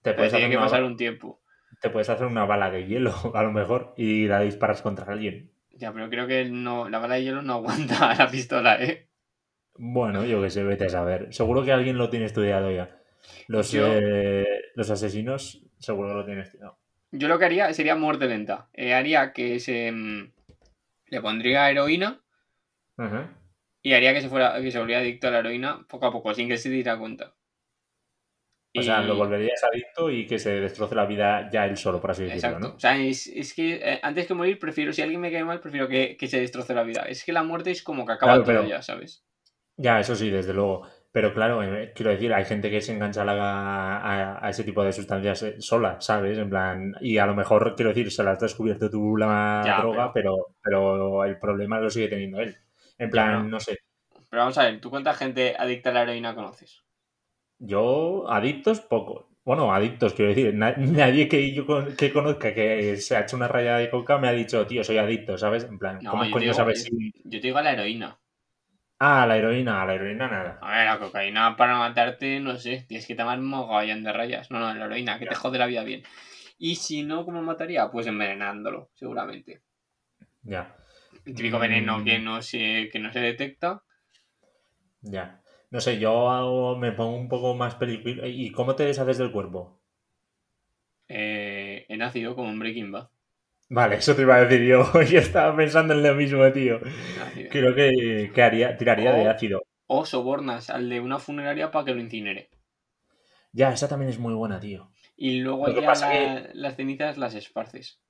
[0.03, 1.40] Te puede que pasar un tiempo
[1.81, 5.51] te puedes hacer una bala de hielo, a lo mejor, y la disparas contra alguien.
[5.71, 9.09] Ya, pero creo que no, la bala de hielo no aguanta la pistola, ¿eh?
[9.77, 11.33] Bueno, yo que sé, vete a saber.
[11.33, 12.99] Seguro que alguien lo tiene estudiado ya.
[13.47, 16.79] Los, eh, los asesinos seguro que lo tienen estudiado.
[17.13, 18.69] Yo lo que haría sería muerte lenta.
[18.73, 20.33] Eh, haría que se mm,
[21.07, 22.23] le pondría heroína
[23.83, 26.35] y haría que se fuera que se volviera adicto a la heroína poco a poco,
[26.35, 27.35] sin que se diera cuenta.
[28.79, 32.13] O sea, lo volverías adicto y que se destroce la vida ya él solo, por
[32.13, 32.77] así decirlo, Exacto.
[32.77, 35.89] O sea, es, que eh, antes que morir, prefiero, si alguien me cae mal, prefiero
[35.89, 37.03] que, se destroce la vida.
[37.03, 39.25] Es que la muerte es como que acaba todo ya, ¿sabes?
[39.77, 40.87] Ya, eso sí, desde luego.
[41.13, 45.43] Pero claro, eh, quiero decir, hay gente que se engancha a, ese tipo de sustancias
[45.43, 46.39] eh, sola, ¿sabes?
[46.39, 50.13] En plan, y a lo mejor, quiero decir, se la has descubierto tú la droga,
[50.13, 50.55] pero...
[50.63, 51.25] pero...
[51.25, 52.57] el problema lo sigue teniendo él.
[52.99, 53.79] En plan, no sé.
[54.29, 56.85] Pero vamos a ver, ¿tú cuánta gente adicta a la heroína conoces?
[57.61, 59.29] Yo, adictos, poco.
[59.45, 63.77] Bueno, adictos, quiero decir, nadie que yo que conozca que se ha hecho una raya
[63.77, 65.65] de coca me ha dicho, tío, soy adicto, ¿sabes?
[65.65, 67.13] En plan, ¿cómo coño sabes si...
[67.25, 68.19] Yo te digo a la heroína.
[68.99, 70.59] Ah, la heroína, a la heroína nada.
[70.61, 74.51] A ver, la cocaína para matarte, no sé, tienes que tomar mogollón de rayas.
[74.51, 76.03] No, no, la heroína, que te jode la vida bien.
[76.59, 77.91] Y si no, ¿cómo mataría?
[77.91, 79.63] Pues envenenándolo, seguramente.
[80.43, 80.77] Ya.
[81.25, 82.25] El típico veneno que mm.
[82.25, 83.83] no se, que no se detecta.
[85.01, 85.40] Ya.
[85.71, 88.27] No sé, yo me pongo un poco más película.
[88.27, 89.81] ¿Y cómo te deshaces del cuerpo?
[91.09, 93.09] Eh, en ácido, como en Breaking Bad.
[93.69, 94.85] Vale, eso te iba a decir yo.
[95.05, 96.81] Yo estaba pensando en lo mismo, tío.
[97.51, 99.63] Creo que, haría, tiraría de ácido.
[99.87, 102.51] O sobornas al de una funeraria para que lo incinere.
[103.53, 104.91] Ya, esa también es muy buena, tío.
[105.17, 105.93] Y luego ya
[106.55, 108.01] las cenizas las esparces.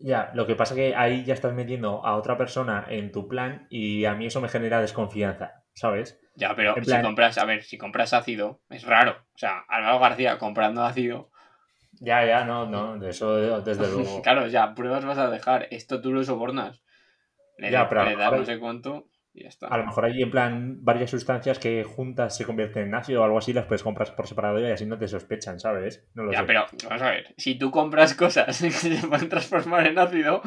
[0.00, 3.66] Ya, lo que pasa que ahí ya estás metiendo a otra persona en tu plan
[3.68, 6.18] y a mí eso me genera desconfianza, ¿sabes?
[6.34, 9.26] Ya, pero si compras, a ver, si compras ácido, es raro.
[9.34, 11.30] O sea, Álvaro García comprando ácido.
[12.00, 14.22] Ya, ya, no, no, de eso desde luego.
[14.22, 15.68] claro, ya, pruebas vas a dejar.
[15.70, 16.82] Esto tú lo sobornas.
[17.58, 19.66] Le, ya, pero le das no sé cuánto y ya está.
[19.66, 23.24] A lo mejor hay en plan varias sustancias que juntas se convierten en ácido o
[23.24, 26.08] algo así, las puedes comprar por separado y así no te sospechan, ¿sabes?
[26.14, 29.86] No lo ya, pero vamos a ver, si tú compras cosas que se van transformar
[29.86, 30.40] en ácido,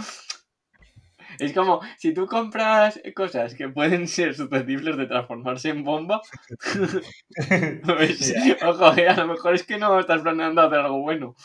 [1.40, 6.22] es como si tú compras cosas que pueden ser susceptibles de transformarse en bomba.
[7.86, 8.34] pues,
[8.66, 11.36] Ojo, eh, a lo mejor es que no estás planeando hacer algo bueno.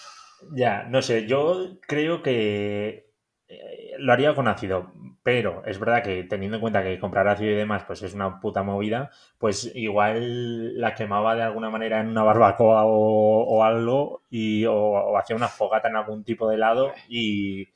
[0.53, 3.07] Ya, no sé, yo creo que
[3.49, 7.53] eh, lo haría con ácido, pero es verdad que teniendo en cuenta que comprar ácido
[7.53, 12.09] y demás pues es una puta movida, pues igual la quemaba de alguna manera en
[12.09, 17.69] una barbacoa o, algo y, o hacía una fogata en algún tipo de helado y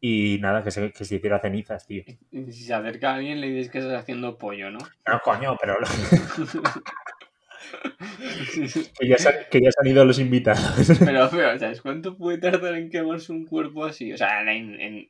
[0.00, 2.04] y nada, que se, que se hiciera cenizas, tío.
[2.30, 4.78] Y si se acerca a alguien le dices que estás haciendo pollo, ¿no?
[4.78, 5.76] No, coño, pero...
[8.98, 10.88] que, ya se, que, ya han ido los invitados.
[11.04, 14.12] pero, pero, ¿sabes cuánto puede tardar en quemarse un cuerpo así?
[14.12, 15.08] O sea, en,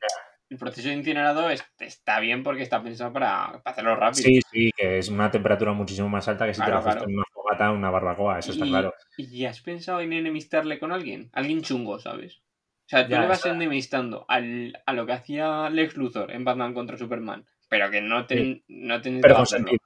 [0.49, 4.23] el proceso de incinerado está bien porque está pensado para, hacerlo rápido.
[4.23, 7.13] Sí, sí, que es una temperatura muchísimo más alta que si te lo haces en
[7.13, 8.93] una fogata o una barbacoa, eso está claro.
[9.17, 11.29] ¿Y has pensado en enemistarle con alguien?
[11.33, 12.41] Alguien chungo, ¿sabes?
[12.89, 16.73] O sea, tú le vas enemistando al, a lo que hacía Lex Luthor en Batman
[16.73, 19.77] contra Superman, pero que no, te, no Pero con sentido.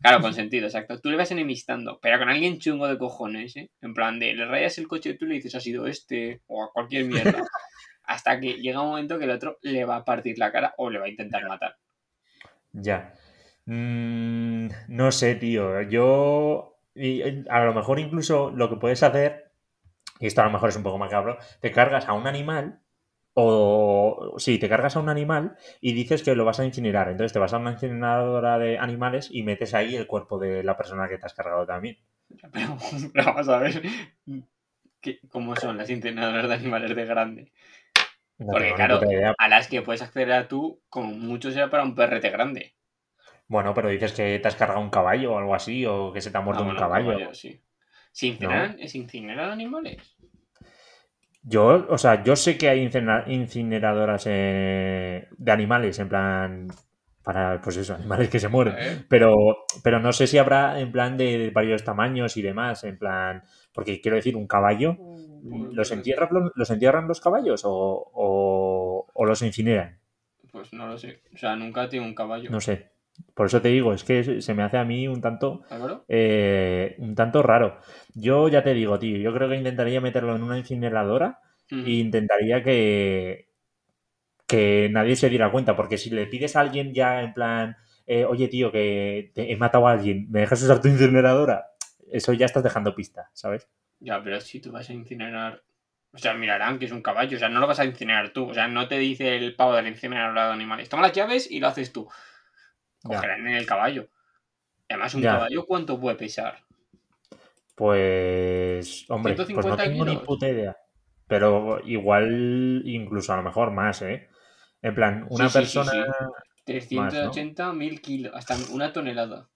[0.00, 1.00] Claro, con sentido, exacto.
[1.00, 3.72] Tú le vas enemistando, pero con alguien chungo de cojones, ¿eh?
[3.82, 6.62] En plan de, le rayas el coche y tú le dices, ha sido este, o
[6.62, 7.42] a cualquier mierda.
[8.04, 10.90] hasta que llega un momento que el otro le va a partir la cara o
[10.90, 11.76] le va a intentar matar.
[12.70, 13.14] Ya.
[13.66, 15.82] Mm, no sé, tío.
[15.82, 16.78] Yo.
[17.50, 19.50] A lo mejor incluso lo que puedes hacer
[20.20, 22.80] y esto a lo mejor es un poco macabro, te cargas a un animal
[23.34, 27.08] o sí, te cargas a un animal y dices que lo vas a incinerar.
[27.08, 30.76] Entonces te vas a una incineradora de animales y metes ahí el cuerpo de la
[30.76, 31.98] persona que te has cargado también.
[32.52, 32.78] Pero,
[33.26, 33.82] vamos a ver
[35.28, 37.52] cómo son las incineradoras de animales de grande.
[38.38, 39.00] Porque claro,
[39.38, 42.74] a las que puedes acceder a tú, como mucho sea para un perrete grande.
[43.46, 46.30] Bueno, pero dices que te has cargado un caballo o algo así, o que se
[46.30, 47.34] te ha muerto ah, un caballo.
[47.34, 47.60] sí.
[48.14, 50.16] ¿Se incineran, incineran animales?
[51.42, 52.80] Yo, o sea, yo sé que hay
[53.26, 56.68] incineradoras eh, de animales, en plan,
[57.24, 59.04] para, pues eso, animales que se mueren.
[59.08, 59.34] Pero,
[59.82, 64.00] pero no sé si habrá en plan de varios tamaños y demás, en plan, porque
[64.00, 68.12] quiero decir, un caballo, mm, ¿los entierran los, entierran los caballos o,
[69.12, 69.98] o, los incineran?
[70.52, 72.48] Pues no lo sé, o sea, nunca tiene un caballo.
[72.48, 72.93] No sé.
[73.34, 75.62] Por eso te digo, es que se me hace a mí un tanto.
[76.08, 77.78] Eh, un tanto raro.
[78.14, 82.62] Yo ya te digo, tío, yo creo que intentaría meterlo en una incineradora e intentaría
[82.62, 83.48] que.
[84.46, 85.74] que nadie se diera cuenta.
[85.74, 87.76] Porque si le pides a alguien ya en plan.
[88.06, 91.68] Eh, oye, tío, que he matado a alguien, ¿me dejas usar tu incineradora?
[92.12, 93.68] Eso ya estás dejando pista, ¿sabes?
[93.98, 95.62] Ya, pero si tú vas a incinerar.
[96.12, 97.36] O sea, mirarán que es un caballo.
[97.36, 98.50] O sea, no lo vas a incinerar tú.
[98.50, 100.88] O sea, no te dice el pavo del incineradora de animales.
[100.88, 102.08] Toma las llaves y lo haces tú
[103.04, 104.08] cogerán en el caballo.
[104.88, 106.58] Además, un caballo, ¿cuánto puede pesar?
[107.74, 110.76] Pues, hombre, pues no tengo ni puta idea.
[111.26, 114.28] Pero igual, incluso a lo mejor más, ¿eh?
[114.82, 115.92] En plan, una persona.
[116.64, 119.48] 380 mil kilos, hasta una tonelada.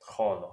[0.00, 0.50] Joder.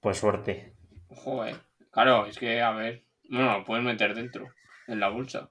[0.00, 0.74] Pues suerte.
[1.08, 1.56] Joder.
[1.90, 4.48] Claro, es que, a ver, no, lo puedes meter dentro,
[4.86, 5.50] en la bolsa.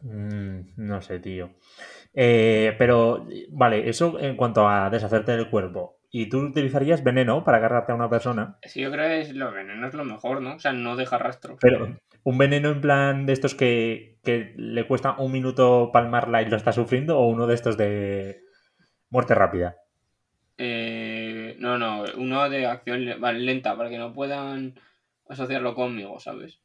[0.00, 1.54] Mm, no sé, tío.
[2.14, 5.98] Eh, pero, vale, eso en cuanto a deshacerte del cuerpo.
[6.10, 8.58] ¿Y tú utilizarías veneno para agarrarte a una persona?
[8.64, 10.56] Sí, yo creo que lo veneno es lo mejor, ¿no?
[10.56, 11.56] O sea, no deja rastro.
[11.58, 16.50] Pero, ¿un veneno en plan de estos que, que le cuesta un minuto palmarla y
[16.50, 17.18] lo está sufriendo?
[17.18, 18.42] ¿O uno de estos de
[19.08, 19.76] muerte rápida?
[20.58, 24.74] Eh, no, no, uno de acción lenta, para que no puedan
[25.28, 26.60] asociarlo conmigo, ¿sabes?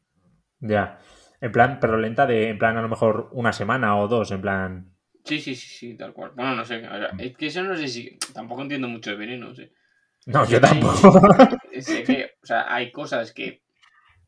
[0.60, 1.00] Ya.
[1.40, 4.42] En plan, pero lenta de, en plan, a lo mejor una semana o dos, en
[4.42, 4.97] plan.
[5.28, 6.32] Sí, sí, sí, sí, tal cual.
[6.36, 6.82] Bueno, no sé.
[7.20, 8.18] Es que eso no sé si.
[8.34, 9.74] Tampoco entiendo mucho de veneno, sé.
[10.26, 11.20] No, yo tampoco.
[11.82, 13.62] sé que, o sea, hay cosas que.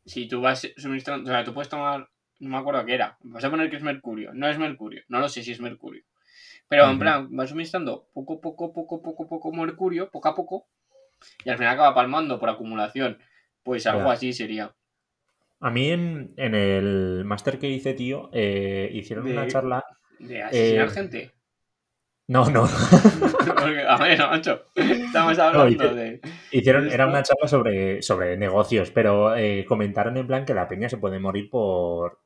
[0.04, 1.30] Si tú vas suministrando.
[1.30, 2.10] O sea, tú puedes tomar.
[2.40, 3.16] No me acuerdo qué era.
[3.22, 4.32] Vas a poner que es mercurio.
[4.34, 5.02] No es mercurio.
[5.08, 6.02] No lo sé si es mercurio.
[6.68, 10.68] Pero en plan, vas suministrando poco, poco, poco, poco, poco mercurio, poco a poco.
[11.44, 13.18] Y al final acaba palmando por acumulación.
[13.62, 14.74] Pues algo así sería.
[15.60, 19.84] A mí en, el máster que hice, tío, eh, hicieron una charla.
[20.20, 21.30] ¿De asesinar eh, gente?
[22.28, 22.64] No, no.
[23.88, 24.62] a ver, macho.
[24.76, 26.20] Estamos hablando de.
[26.52, 30.88] Hicieron, era una charla sobre, sobre negocios, pero eh, comentaron en plan que la peña
[30.88, 32.20] se puede morir por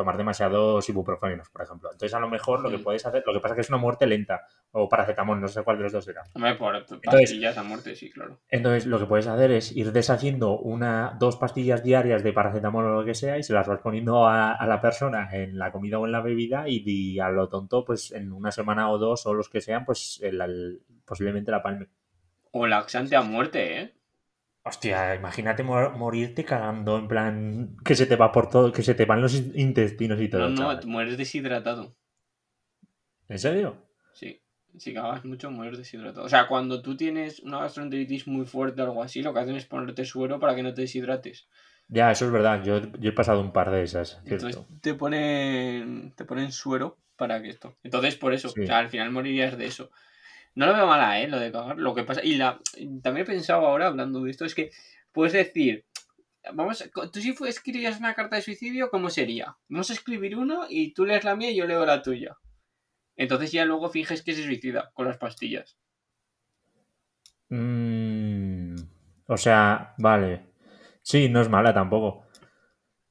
[0.00, 1.90] tomar demasiados ibuprofenos, por ejemplo.
[1.92, 3.78] Entonces, a lo mejor lo que puedes hacer, lo que pasa es que es una
[3.78, 6.22] muerte lenta, o paracetamol, no sé cuál de los dos era.
[6.34, 6.74] Hombre, por
[7.04, 8.40] pastillas a muerte, sí, claro.
[8.48, 13.00] Entonces, lo que puedes hacer es ir deshaciendo una, dos pastillas diarias de paracetamol o
[13.00, 16.06] lo que sea y se las vas poniendo a, la persona en la comida o
[16.06, 19.48] en la bebida y, a lo tonto, pues en una semana o dos o los
[19.48, 20.20] que sean, pues
[21.04, 21.88] posiblemente la palme.
[22.52, 23.94] O laxante a muerte, ¿eh?
[24.62, 29.06] Hostia, imagínate morirte cagando, en plan, que se te va por todo, que se te
[29.06, 30.50] van los intestinos y todo.
[30.50, 31.96] No, no, mueres deshidratado.
[33.28, 33.86] ¿En serio?
[34.12, 34.42] Sí,
[34.76, 36.26] si cagas mucho, mueres deshidratado.
[36.26, 39.56] O sea, cuando tú tienes una gastroenteritis muy fuerte o algo así, lo que hacen
[39.56, 41.48] es ponerte suero para que no te deshidrates.
[41.88, 44.20] Ya, eso es verdad, yo, he pasado un par de esas.
[44.24, 47.76] Entonces te ponen, te ponen suero para que esto.
[47.82, 49.90] Entonces, por eso, o sea, al final morirías de eso.
[50.54, 51.28] No lo veo mala, ¿eh?
[51.28, 51.78] Lo de cagar.
[51.78, 52.24] Lo que pasa.
[52.24, 52.58] Y la,
[53.02, 54.70] también he pensado ahora, hablando de esto, es que
[55.12, 55.84] puedes decir.
[56.54, 59.56] Vamos, tú si escribías una carta de suicidio, ¿cómo sería?
[59.68, 62.38] Vamos a escribir uno y tú lees la mía y yo leo la tuya.
[63.14, 65.76] Entonces ya luego finges que se suicida con las pastillas.
[67.50, 68.76] Mm,
[69.26, 70.46] o sea, vale.
[71.02, 72.29] Sí, no es mala tampoco.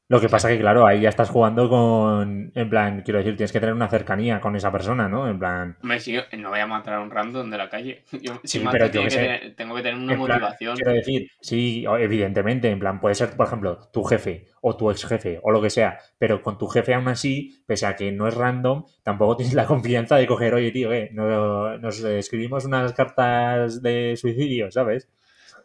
[0.10, 2.51] Lo que pasa que, claro, ahí ya estás jugando con.
[2.55, 5.30] En plan, quiero decir, tienes que tener una cercanía con esa persona, ¿no?
[5.30, 5.78] En plan.
[5.99, 8.03] Sigo, no voy a matar a un random de la calle.
[8.43, 10.76] sí, pero tengo que, tener, una motivación.
[10.78, 15.05] quiero decir, sí, evidentemente, en plan, puede ser, por ejemplo, tu jefe o tu ex
[15.05, 18.28] jefe o lo que sea, pero con tu jefe aún así, pese a que no
[18.28, 23.84] es random, tampoco tienes la confianza de coger, oye, tío, eh, nos escribimos unas cartas
[23.84, 25.07] de suicidio, ¿sabes?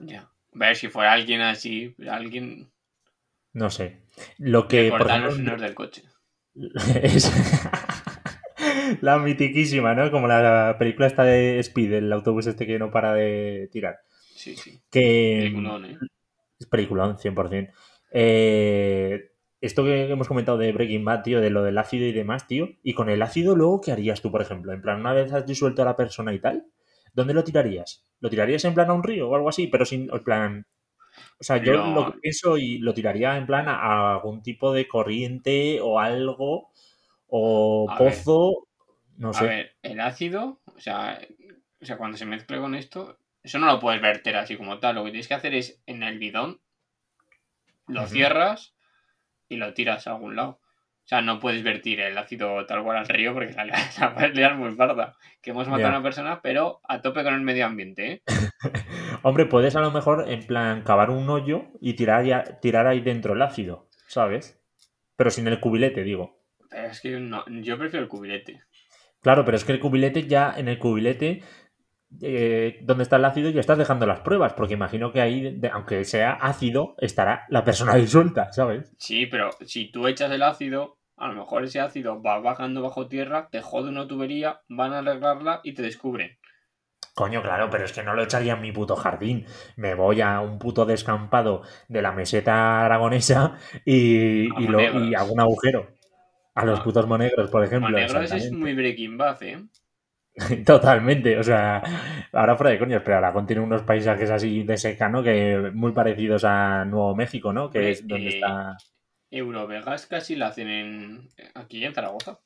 [0.00, 0.28] Ya.
[0.52, 2.68] Ver si fuera alguien así, alguien
[3.54, 4.02] no sé.
[4.38, 4.90] Lo que.
[4.90, 6.02] por los del coche.
[7.02, 7.32] es
[9.00, 10.10] la mitiquísima, ¿no?
[10.10, 14.00] Como la película esta de Speed, el autobús este que no para de tirar.
[14.34, 14.82] Sí, sí.
[14.90, 15.38] Que.
[15.40, 15.98] Peliculón, ¿eh?
[16.58, 17.72] Es peliculón, 100%.
[18.12, 22.46] Eh, esto que hemos comentado de Breaking Bad, tío, de lo del ácido y demás,
[22.46, 22.68] tío.
[22.82, 24.72] Y con el ácido, luego, ¿qué harías tú, por ejemplo?
[24.72, 26.66] En plan, una vez has disuelto a la persona y tal,
[27.12, 28.06] ¿dónde lo tirarías?
[28.20, 29.66] ¿Lo tirarías en plan a un río o algo así?
[29.68, 30.66] Pero sin, en plan,
[31.38, 34.88] o sea, yo lo que pienso y lo tiraría en plan a algún tipo de
[34.88, 36.70] corriente o algo,
[37.26, 38.68] o pozo,
[39.16, 39.44] no sé.
[39.44, 41.20] A ver, el ácido, o sea,
[41.80, 44.94] o sea, cuando se mezcle con esto, eso no lo puedes verter así como tal.
[44.96, 46.60] Lo que tienes que hacer es en el bidón,
[47.86, 48.74] lo cierras
[49.48, 50.60] y lo tiras a algún lado.
[51.04, 54.34] O sea, no puedes vertir el ácido tal cual al río porque la, la puedes
[54.34, 55.16] liar muy parda.
[55.42, 58.22] Que hemos matado a una persona, pero a tope con el medio ambiente, ¿eh?
[59.22, 63.00] Hombre, puedes a lo mejor, en plan, cavar un hoyo y tirar, ya, tirar ahí
[63.00, 64.60] dentro el ácido, ¿sabes?
[65.16, 66.42] Pero sin el cubilete, digo.
[66.70, 68.62] Pero es que no, yo prefiero el cubilete.
[69.20, 71.42] Claro, pero es que el cubilete ya, en el cubilete,
[72.20, 76.04] eh, donde está el ácido, ya estás dejando las pruebas, porque imagino que ahí, aunque
[76.04, 78.92] sea ácido, estará la persona disuelta, ¿sabes?
[78.98, 83.08] Sí, pero si tú echas el ácido, a lo mejor ese ácido va bajando bajo
[83.08, 86.38] tierra, te jode una tubería, van a arreglarla y te descubren.
[87.14, 89.46] Coño, claro, pero es que no lo echaría en mi puto jardín.
[89.76, 95.32] Me voy a un puto descampado de la meseta aragonesa y, y, lo, y hago
[95.32, 95.94] un agujero.
[96.56, 96.84] A los ah.
[96.84, 97.90] putos monegros, por ejemplo.
[97.90, 99.58] Monegros es muy Breaking Bad, ¿eh?
[100.66, 101.82] Totalmente, o sea,
[102.32, 106.44] ahora fuera de coño, pero Aragón tiene unos paisajes así de secano que muy parecidos
[106.44, 107.70] a Nuevo México, ¿no?
[107.70, 108.76] Que es donde eh, está.
[109.30, 112.40] Eurovegas casi la hacen en, aquí en Zaragoza.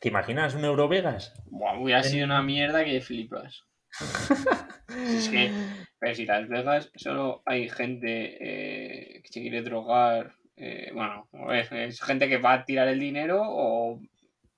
[0.00, 1.34] ¿Te imaginas un Eurovegas?
[1.46, 3.64] Buah, hubiera sido una mierda que flipas.
[4.88, 5.50] es que,
[5.98, 12.00] pero si Las Vegas solo hay gente eh, que se quiere drogar, eh, bueno, es,
[12.02, 14.00] gente que va a tirar el dinero o,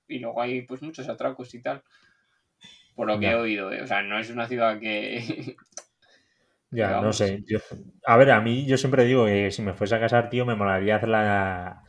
[0.08, 1.82] y luego hay pues muchos atracos y tal.
[3.00, 3.80] Por lo que he oído, ¿eh?
[3.80, 5.56] o sea, no es una ciudad que...
[6.70, 7.42] ya, no sé.
[8.04, 10.54] a ver, a mí yo siempre digo que si me fuese a casar, tío, me
[10.54, 11.82] molaría hacer la,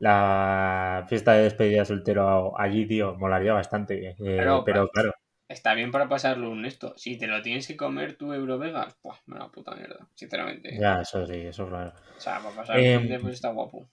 [0.00, 4.16] la fiesta de despedida soltero allí, tío, molaría bastante.
[4.18, 5.12] pero claro
[5.48, 6.94] está bien para pasarlo un esto.
[6.96, 10.76] Si te lo tienes que comer tú, Eurovegas, pues me la puta mierda, sinceramente.
[10.76, 11.92] Ya, eso sí, eso claro.
[12.16, 13.88] O sea, para pasar eh, un pues está guapo.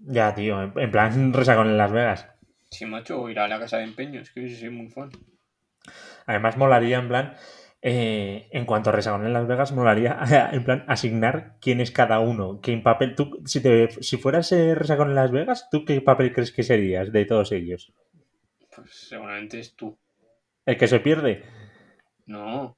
[0.00, 2.28] Ya, tío, en, plan resacón en Las Vegas.
[2.70, 5.10] Sí, macho, ir a la casa de empeños, que soy muy fan.
[6.26, 7.34] Además, molaría, en plan,
[7.84, 10.18] eh, en cuanto a resacón en Las Vegas, molaría,
[10.52, 12.60] en plan, asignar quién es cada uno.
[12.60, 16.32] ¿Qué papel, tú, si, te, si fueras eh, resacón en Las Vegas, ¿tú qué papel
[16.32, 17.92] crees que serías de todos ellos?
[18.74, 19.98] Pues seguramente es tú.
[20.64, 21.42] ¿El que se pierde?
[22.26, 22.76] No.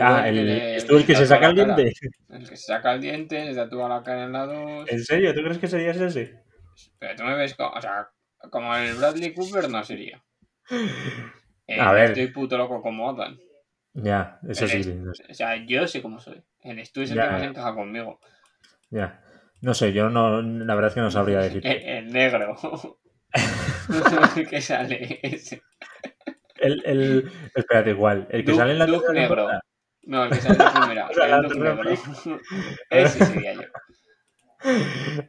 [0.00, 1.92] ah, el, el, que se saca el diente.
[2.30, 4.90] El que se saca el diente, le tatúa la cara en la dos.
[4.90, 5.34] ¿En serio?
[5.34, 6.42] ¿Tú crees que serías ese?
[6.98, 7.70] Pero tú me ves como.
[7.70, 8.08] O sea,
[8.50, 10.24] como el Bradley Cooper no sería.
[11.72, 12.10] Eh, a ver.
[12.10, 13.38] Estoy puto loco como Adam.
[13.94, 14.82] Ya, eso sí.
[15.30, 16.42] O sea, yo sé cómo soy.
[16.60, 18.20] El estudio es el que más encaja conmigo.
[18.90, 19.22] Ya.
[19.60, 21.66] No sé, yo no, la verdad es que no sabría decir.
[21.66, 22.56] el, negro.
[24.50, 25.62] ¿Qué sale ese.
[26.56, 28.28] El, el, espérate, igual.
[28.30, 29.48] El que sale en la luz negro.
[30.04, 31.08] No, el que sale en la primera.
[31.30, 31.90] el Duke negro.
[32.90, 33.62] Ese sería yo.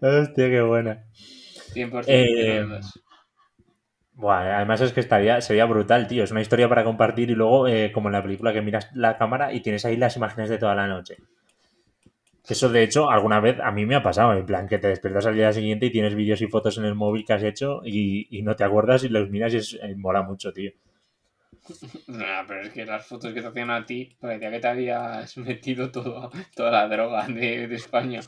[0.01, 1.05] Hostia, qué buena.
[1.73, 2.65] 100% eh,
[4.16, 6.24] Buah, además es que estaría, sería brutal, tío.
[6.24, 9.18] Es una historia para compartir y luego, eh, como en la película, que miras la
[9.18, 11.18] cámara y tienes ahí las imágenes de toda la noche.
[12.47, 15.26] Eso, de hecho, alguna vez a mí me ha pasado, en plan, que te despiertas
[15.26, 18.28] al día siguiente y tienes vídeos y fotos en el móvil que has hecho y,
[18.38, 20.72] y no te acuerdas y los miras y es, eh, mola mucho, tío.
[22.07, 25.38] Nah, pero es que las fotos que te hacían a ti parecía que te habías
[25.49, 28.20] metido todo, toda la droga de, de España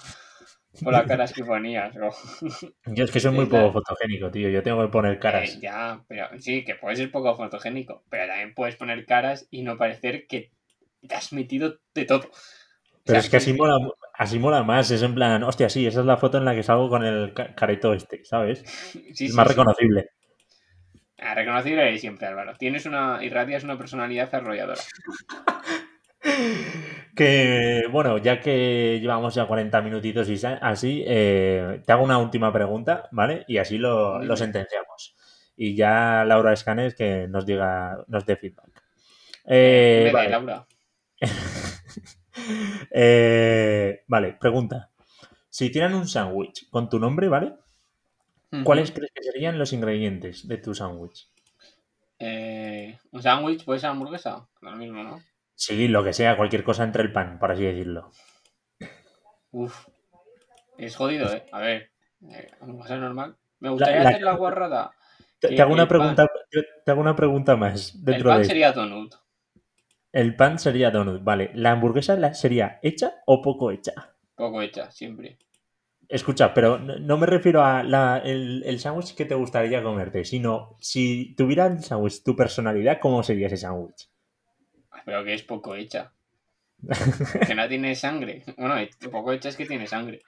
[0.84, 1.94] por las caras que ponías.
[2.86, 4.50] Yo es que soy muy poco fotogénico, tío.
[4.50, 5.56] Yo tengo que poner caras.
[5.56, 9.64] Eh, ya, pero sí, que puedes ser poco fotogénico, pero también puedes poner caras y
[9.64, 10.52] no parecer que
[11.08, 12.30] te has metido de todo.
[13.06, 13.78] Pero es que así mola,
[14.14, 14.90] así mola más.
[14.92, 17.34] Es en plan, hostia, sí, esa es la foto en la que salgo con el
[17.34, 18.64] careto este, ¿sabes?
[19.20, 20.10] es más reconocible.
[21.18, 22.56] Ah, reconocible siempre, Álvaro.
[22.58, 23.24] Tienes una.
[23.24, 24.82] irradias una personalidad arrolladora.
[27.16, 32.52] que, bueno, ya que llevamos ya 40 minutitos y así, eh, te hago una última
[32.52, 33.46] pregunta, ¿vale?
[33.48, 35.16] Y así lo, sentenciamos.
[35.58, 38.84] Y ya Laura Escanes que nos diga, nos dé feedback.
[39.46, 40.30] Eh, vale.
[40.30, 40.66] Laura.
[42.92, 44.90] Eh, vale, pregunta.
[45.50, 47.54] Si tienen un sándwich con tu nombre, ¿vale?
[48.64, 51.30] ¿Cuáles crees que serían los ingredientes de tu sándwich?
[52.20, 55.22] Eh, un sándwich puede ser hamburguesa, lo mismo, ¿no?
[55.56, 58.12] Sí, lo que sea, cualquier cosa entre el pan, por así decirlo.
[59.52, 59.88] Uf,
[60.78, 61.46] es jodido, ¿eh?
[61.52, 61.92] A ver,
[62.30, 63.38] eh, hamburguesa normal.
[63.60, 64.92] Me gustaría hacer la guarrada.
[65.40, 66.28] Te, hago una pregunta,
[66.84, 68.04] te hago una pregunta más.
[68.04, 69.16] Dentro el pan sería donut.
[70.12, 71.52] El pan sería donut, vale.
[71.54, 73.94] ¿La hamburguesa sería hecha o poco hecha?
[74.36, 75.38] Poco hecha, siempre.
[76.08, 81.34] Escucha, pero no me refiero a el, el sándwich que te gustaría comerte, sino si
[81.36, 84.10] tuviera el sándwich tu personalidad, ¿cómo sería ese sándwich?
[85.06, 86.12] Pero que es poco hecha.
[87.48, 88.44] que no tiene sangre.
[88.58, 88.76] Bueno,
[89.12, 90.24] poco hecha es que tiene sangre.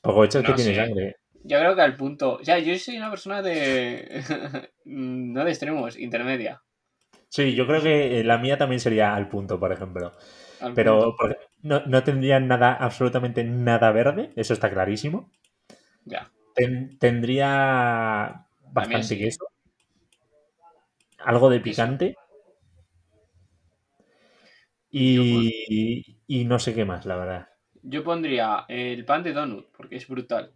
[0.00, 1.16] Poco hecha es que tiene sangre.
[1.44, 2.34] Yo creo que al punto.
[2.34, 4.22] O sea, yo soy una persona de.
[4.84, 6.62] no de extremos, intermedia.
[7.28, 10.12] Sí, yo creo que la mía también sería al punto, por ejemplo.
[10.74, 11.16] Pero
[11.62, 15.30] no, no tendría nada, absolutamente nada verde, eso está clarísimo.
[16.04, 16.30] Ya.
[16.98, 19.46] tendría bastante queso.
[21.18, 22.16] Algo de picante.
[24.92, 27.48] Y, y, no sé qué más, la verdad.
[27.82, 30.52] Yo pondría el pan de donut, porque es brutal.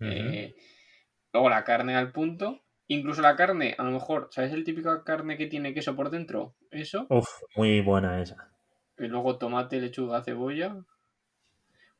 [0.00, 0.54] Eh,
[1.32, 2.60] luego la carne al punto.
[2.88, 6.54] Incluso la carne, a lo mejor, ¿sabes el típico carne que tiene queso por dentro?
[6.70, 7.06] Eso.
[7.10, 8.50] Uf, muy buena esa.
[8.98, 10.76] Y luego tomate, lechuga, cebolla.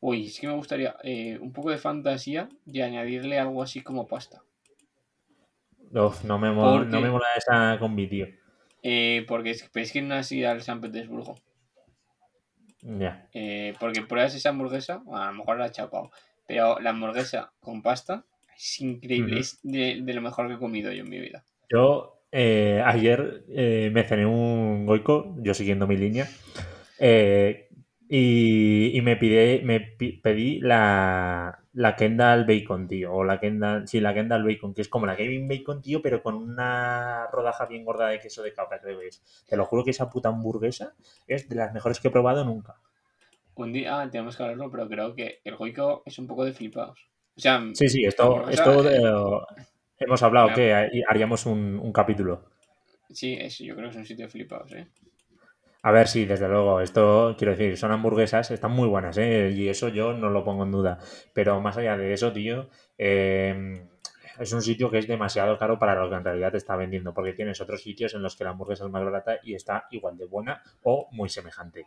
[0.01, 4.09] Uy, es que me gustaría eh, un poco de fantasía y añadirle algo así como
[4.09, 4.43] pasta.
[5.93, 8.27] Uf, no me mola, no me mola esa combi, tío.
[8.83, 11.37] Eh, porque es, es que no has ido al San Petersburgo.
[12.83, 13.29] Ya.
[13.33, 16.11] Eh, porque pruebas esa hamburguesa, a lo mejor la he chapado,
[16.47, 18.25] pero la hamburguesa con pasta
[18.57, 21.45] es increíble, es de, de, lo mejor que he comido yo en mi vida.
[21.71, 26.29] Yo ayer me cené un goico, yo siguiendo mi línea,
[26.99, 27.68] eh,
[28.11, 33.13] Y, me, pide, me pedí la, la Kendall Bacon, tío.
[33.13, 33.87] O la Kendall.
[33.87, 37.67] Sí, la Kendall Bacon, que es como la Kevin Bacon, tío, pero con una rodaja
[37.67, 39.23] bien gorda de queso de cabra, creo que es.
[39.47, 40.95] Te lo juro que esa puta hamburguesa
[41.27, 42.77] es de las mejores que he probado nunca.
[43.55, 46.53] Un día ah, tenemos que hablarlo, pero creo que el Goico es un poco de
[46.53, 47.09] flipados.
[47.37, 49.45] O sea, sí, sí, esto, esto eh,
[49.99, 50.73] hemos hablado que
[51.07, 52.47] haríamos un, un capítulo.
[53.11, 54.87] Sí, eso yo creo que es un sitio de flipados, ¿eh?
[55.83, 56.81] A ver, sí, desde luego.
[56.81, 59.51] Esto, quiero decir, son hamburguesas, están muy buenas, ¿eh?
[59.55, 60.99] Y eso yo no lo pongo en duda.
[61.33, 63.89] Pero más allá de eso, tío, em,
[64.39, 67.15] es un sitio que es demasiado caro para lo que en realidad te está vendiendo,
[67.15, 70.17] porque tienes otros sitios en los que la hamburguesa es más barata y está igual
[70.17, 71.87] de buena o muy semejante.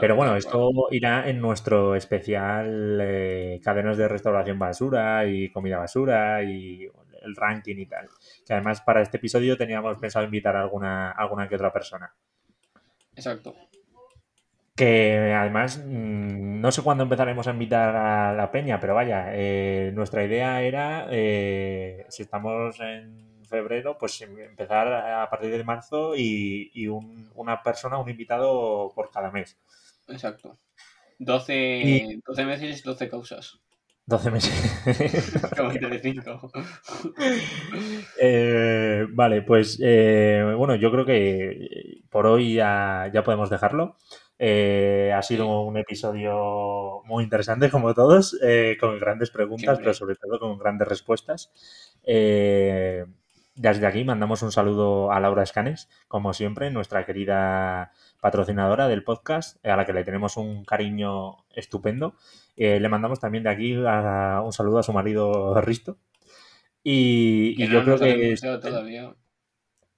[0.00, 6.42] Pero bueno, esto irá en nuestro especial eh, cadenas de restauración basura y comida basura
[6.42, 6.84] y
[7.22, 8.08] el ranking y tal.
[8.46, 12.12] Que además para este episodio teníamos pensado invitar a alguna, alguna que otra persona.
[13.16, 13.54] Exacto.
[14.76, 19.90] Que además, mm, no sé cuándo empezaremos a invitar a la peña, pero vaya, eh,
[19.94, 26.86] nuestra idea era, eh, si estamos en febrero, pues empezar a partir de marzo y,
[27.34, 29.58] una persona, un invitado por cada mes.
[30.08, 30.58] Exacto.
[31.18, 33.58] 12, 12 meses, 12 causas.
[34.06, 34.54] 12 meses.
[38.18, 43.96] Eh, vale, pues eh, bueno, yo creo que por hoy ya, podemos dejarlo.
[44.38, 48.38] Eh, ha sido un episodio muy interesante, como todos,
[48.80, 51.52] con grandes preguntas, pero sobre todo con grandes respuestas.
[53.56, 59.64] Desde aquí mandamos un saludo a Laura Escanes, como siempre, nuestra querida patrocinadora del podcast,
[59.66, 62.14] a la que le tenemos un cariño estupendo.
[62.56, 65.98] Eh, le mandamos también de aquí un saludo a su marido Risto.
[66.82, 68.36] Y, yo creo que.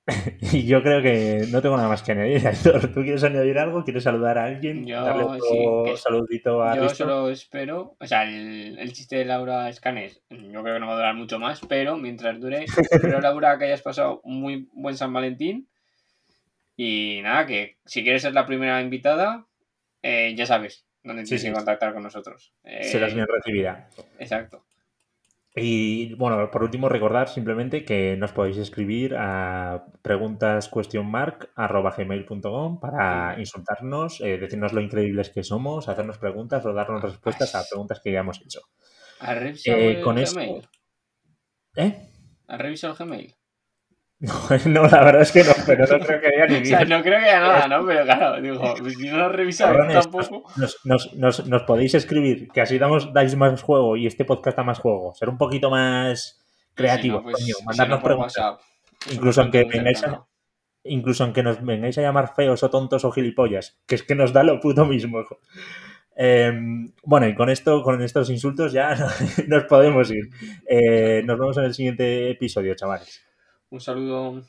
[0.53, 2.43] y yo creo que no tengo nada más que añadir.
[2.95, 3.85] ¿Tú quieres añadir algo?
[3.85, 4.87] ¿Quieres saludar a alguien?
[4.87, 7.97] Yo, Darle un saludito a Yo solo espero.
[8.01, 11.39] O sea, el, chiste de Laura Escanes, yo creo que no va a durar mucho
[11.39, 15.69] más, pero mientras dure, espero, Laura, que hayas pasado un muy buen San Valentín.
[16.77, 19.47] Y nada, que si quieres ser la primera invitada,
[20.03, 22.55] eh, ya sabes, donde tienes que contactar con nosotros.
[22.83, 23.89] Serás bien recibida.
[24.19, 24.68] Exacto.
[25.61, 30.69] Y bueno, por último, recordar simplemente que nos podéis escribir a preguntas
[32.81, 38.01] para insultarnos, eh, decirnos lo increíbles que somos, hacernos preguntas o darnos respuestas a preguntas
[38.01, 38.61] que ya hemos hecho.
[39.21, 40.69] ¿Has revisado eh, con Gmail?
[41.77, 42.09] ¿Eh?
[42.47, 43.38] ¿Has revisado el Gmail?
[44.67, 47.03] No, la verdad es que no, pero no creo que haya ni O sea, no
[47.03, 47.87] creo que haya nada, ¿no?
[47.87, 50.45] Pero claro, digo, si no lo revisado tampoco.
[50.57, 54.65] Nos, nos, nos, podéis escribir, que así damos, dais más juego y este podcast da
[54.65, 55.15] más juego.
[55.15, 56.45] Ser un poquito más
[56.75, 58.57] creativo, pues, mandarnos preguntas.
[59.11, 60.25] incluso aunque vengáis a,
[60.85, 64.33] incluso aunque nos vengáis a llamar feos o tontos o gilipollas, que es que nos
[64.33, 65.25] da lo puto mismo.
[66.17, 68.97] Em, bueno, y con esto, con estos insultos ya
[69.47, 70.29] nos podemos ir.
[70.69, 73.28] Eh, nos vemos en el siguiente episodio, chavales.
[73.71, 74.43] Un saludo.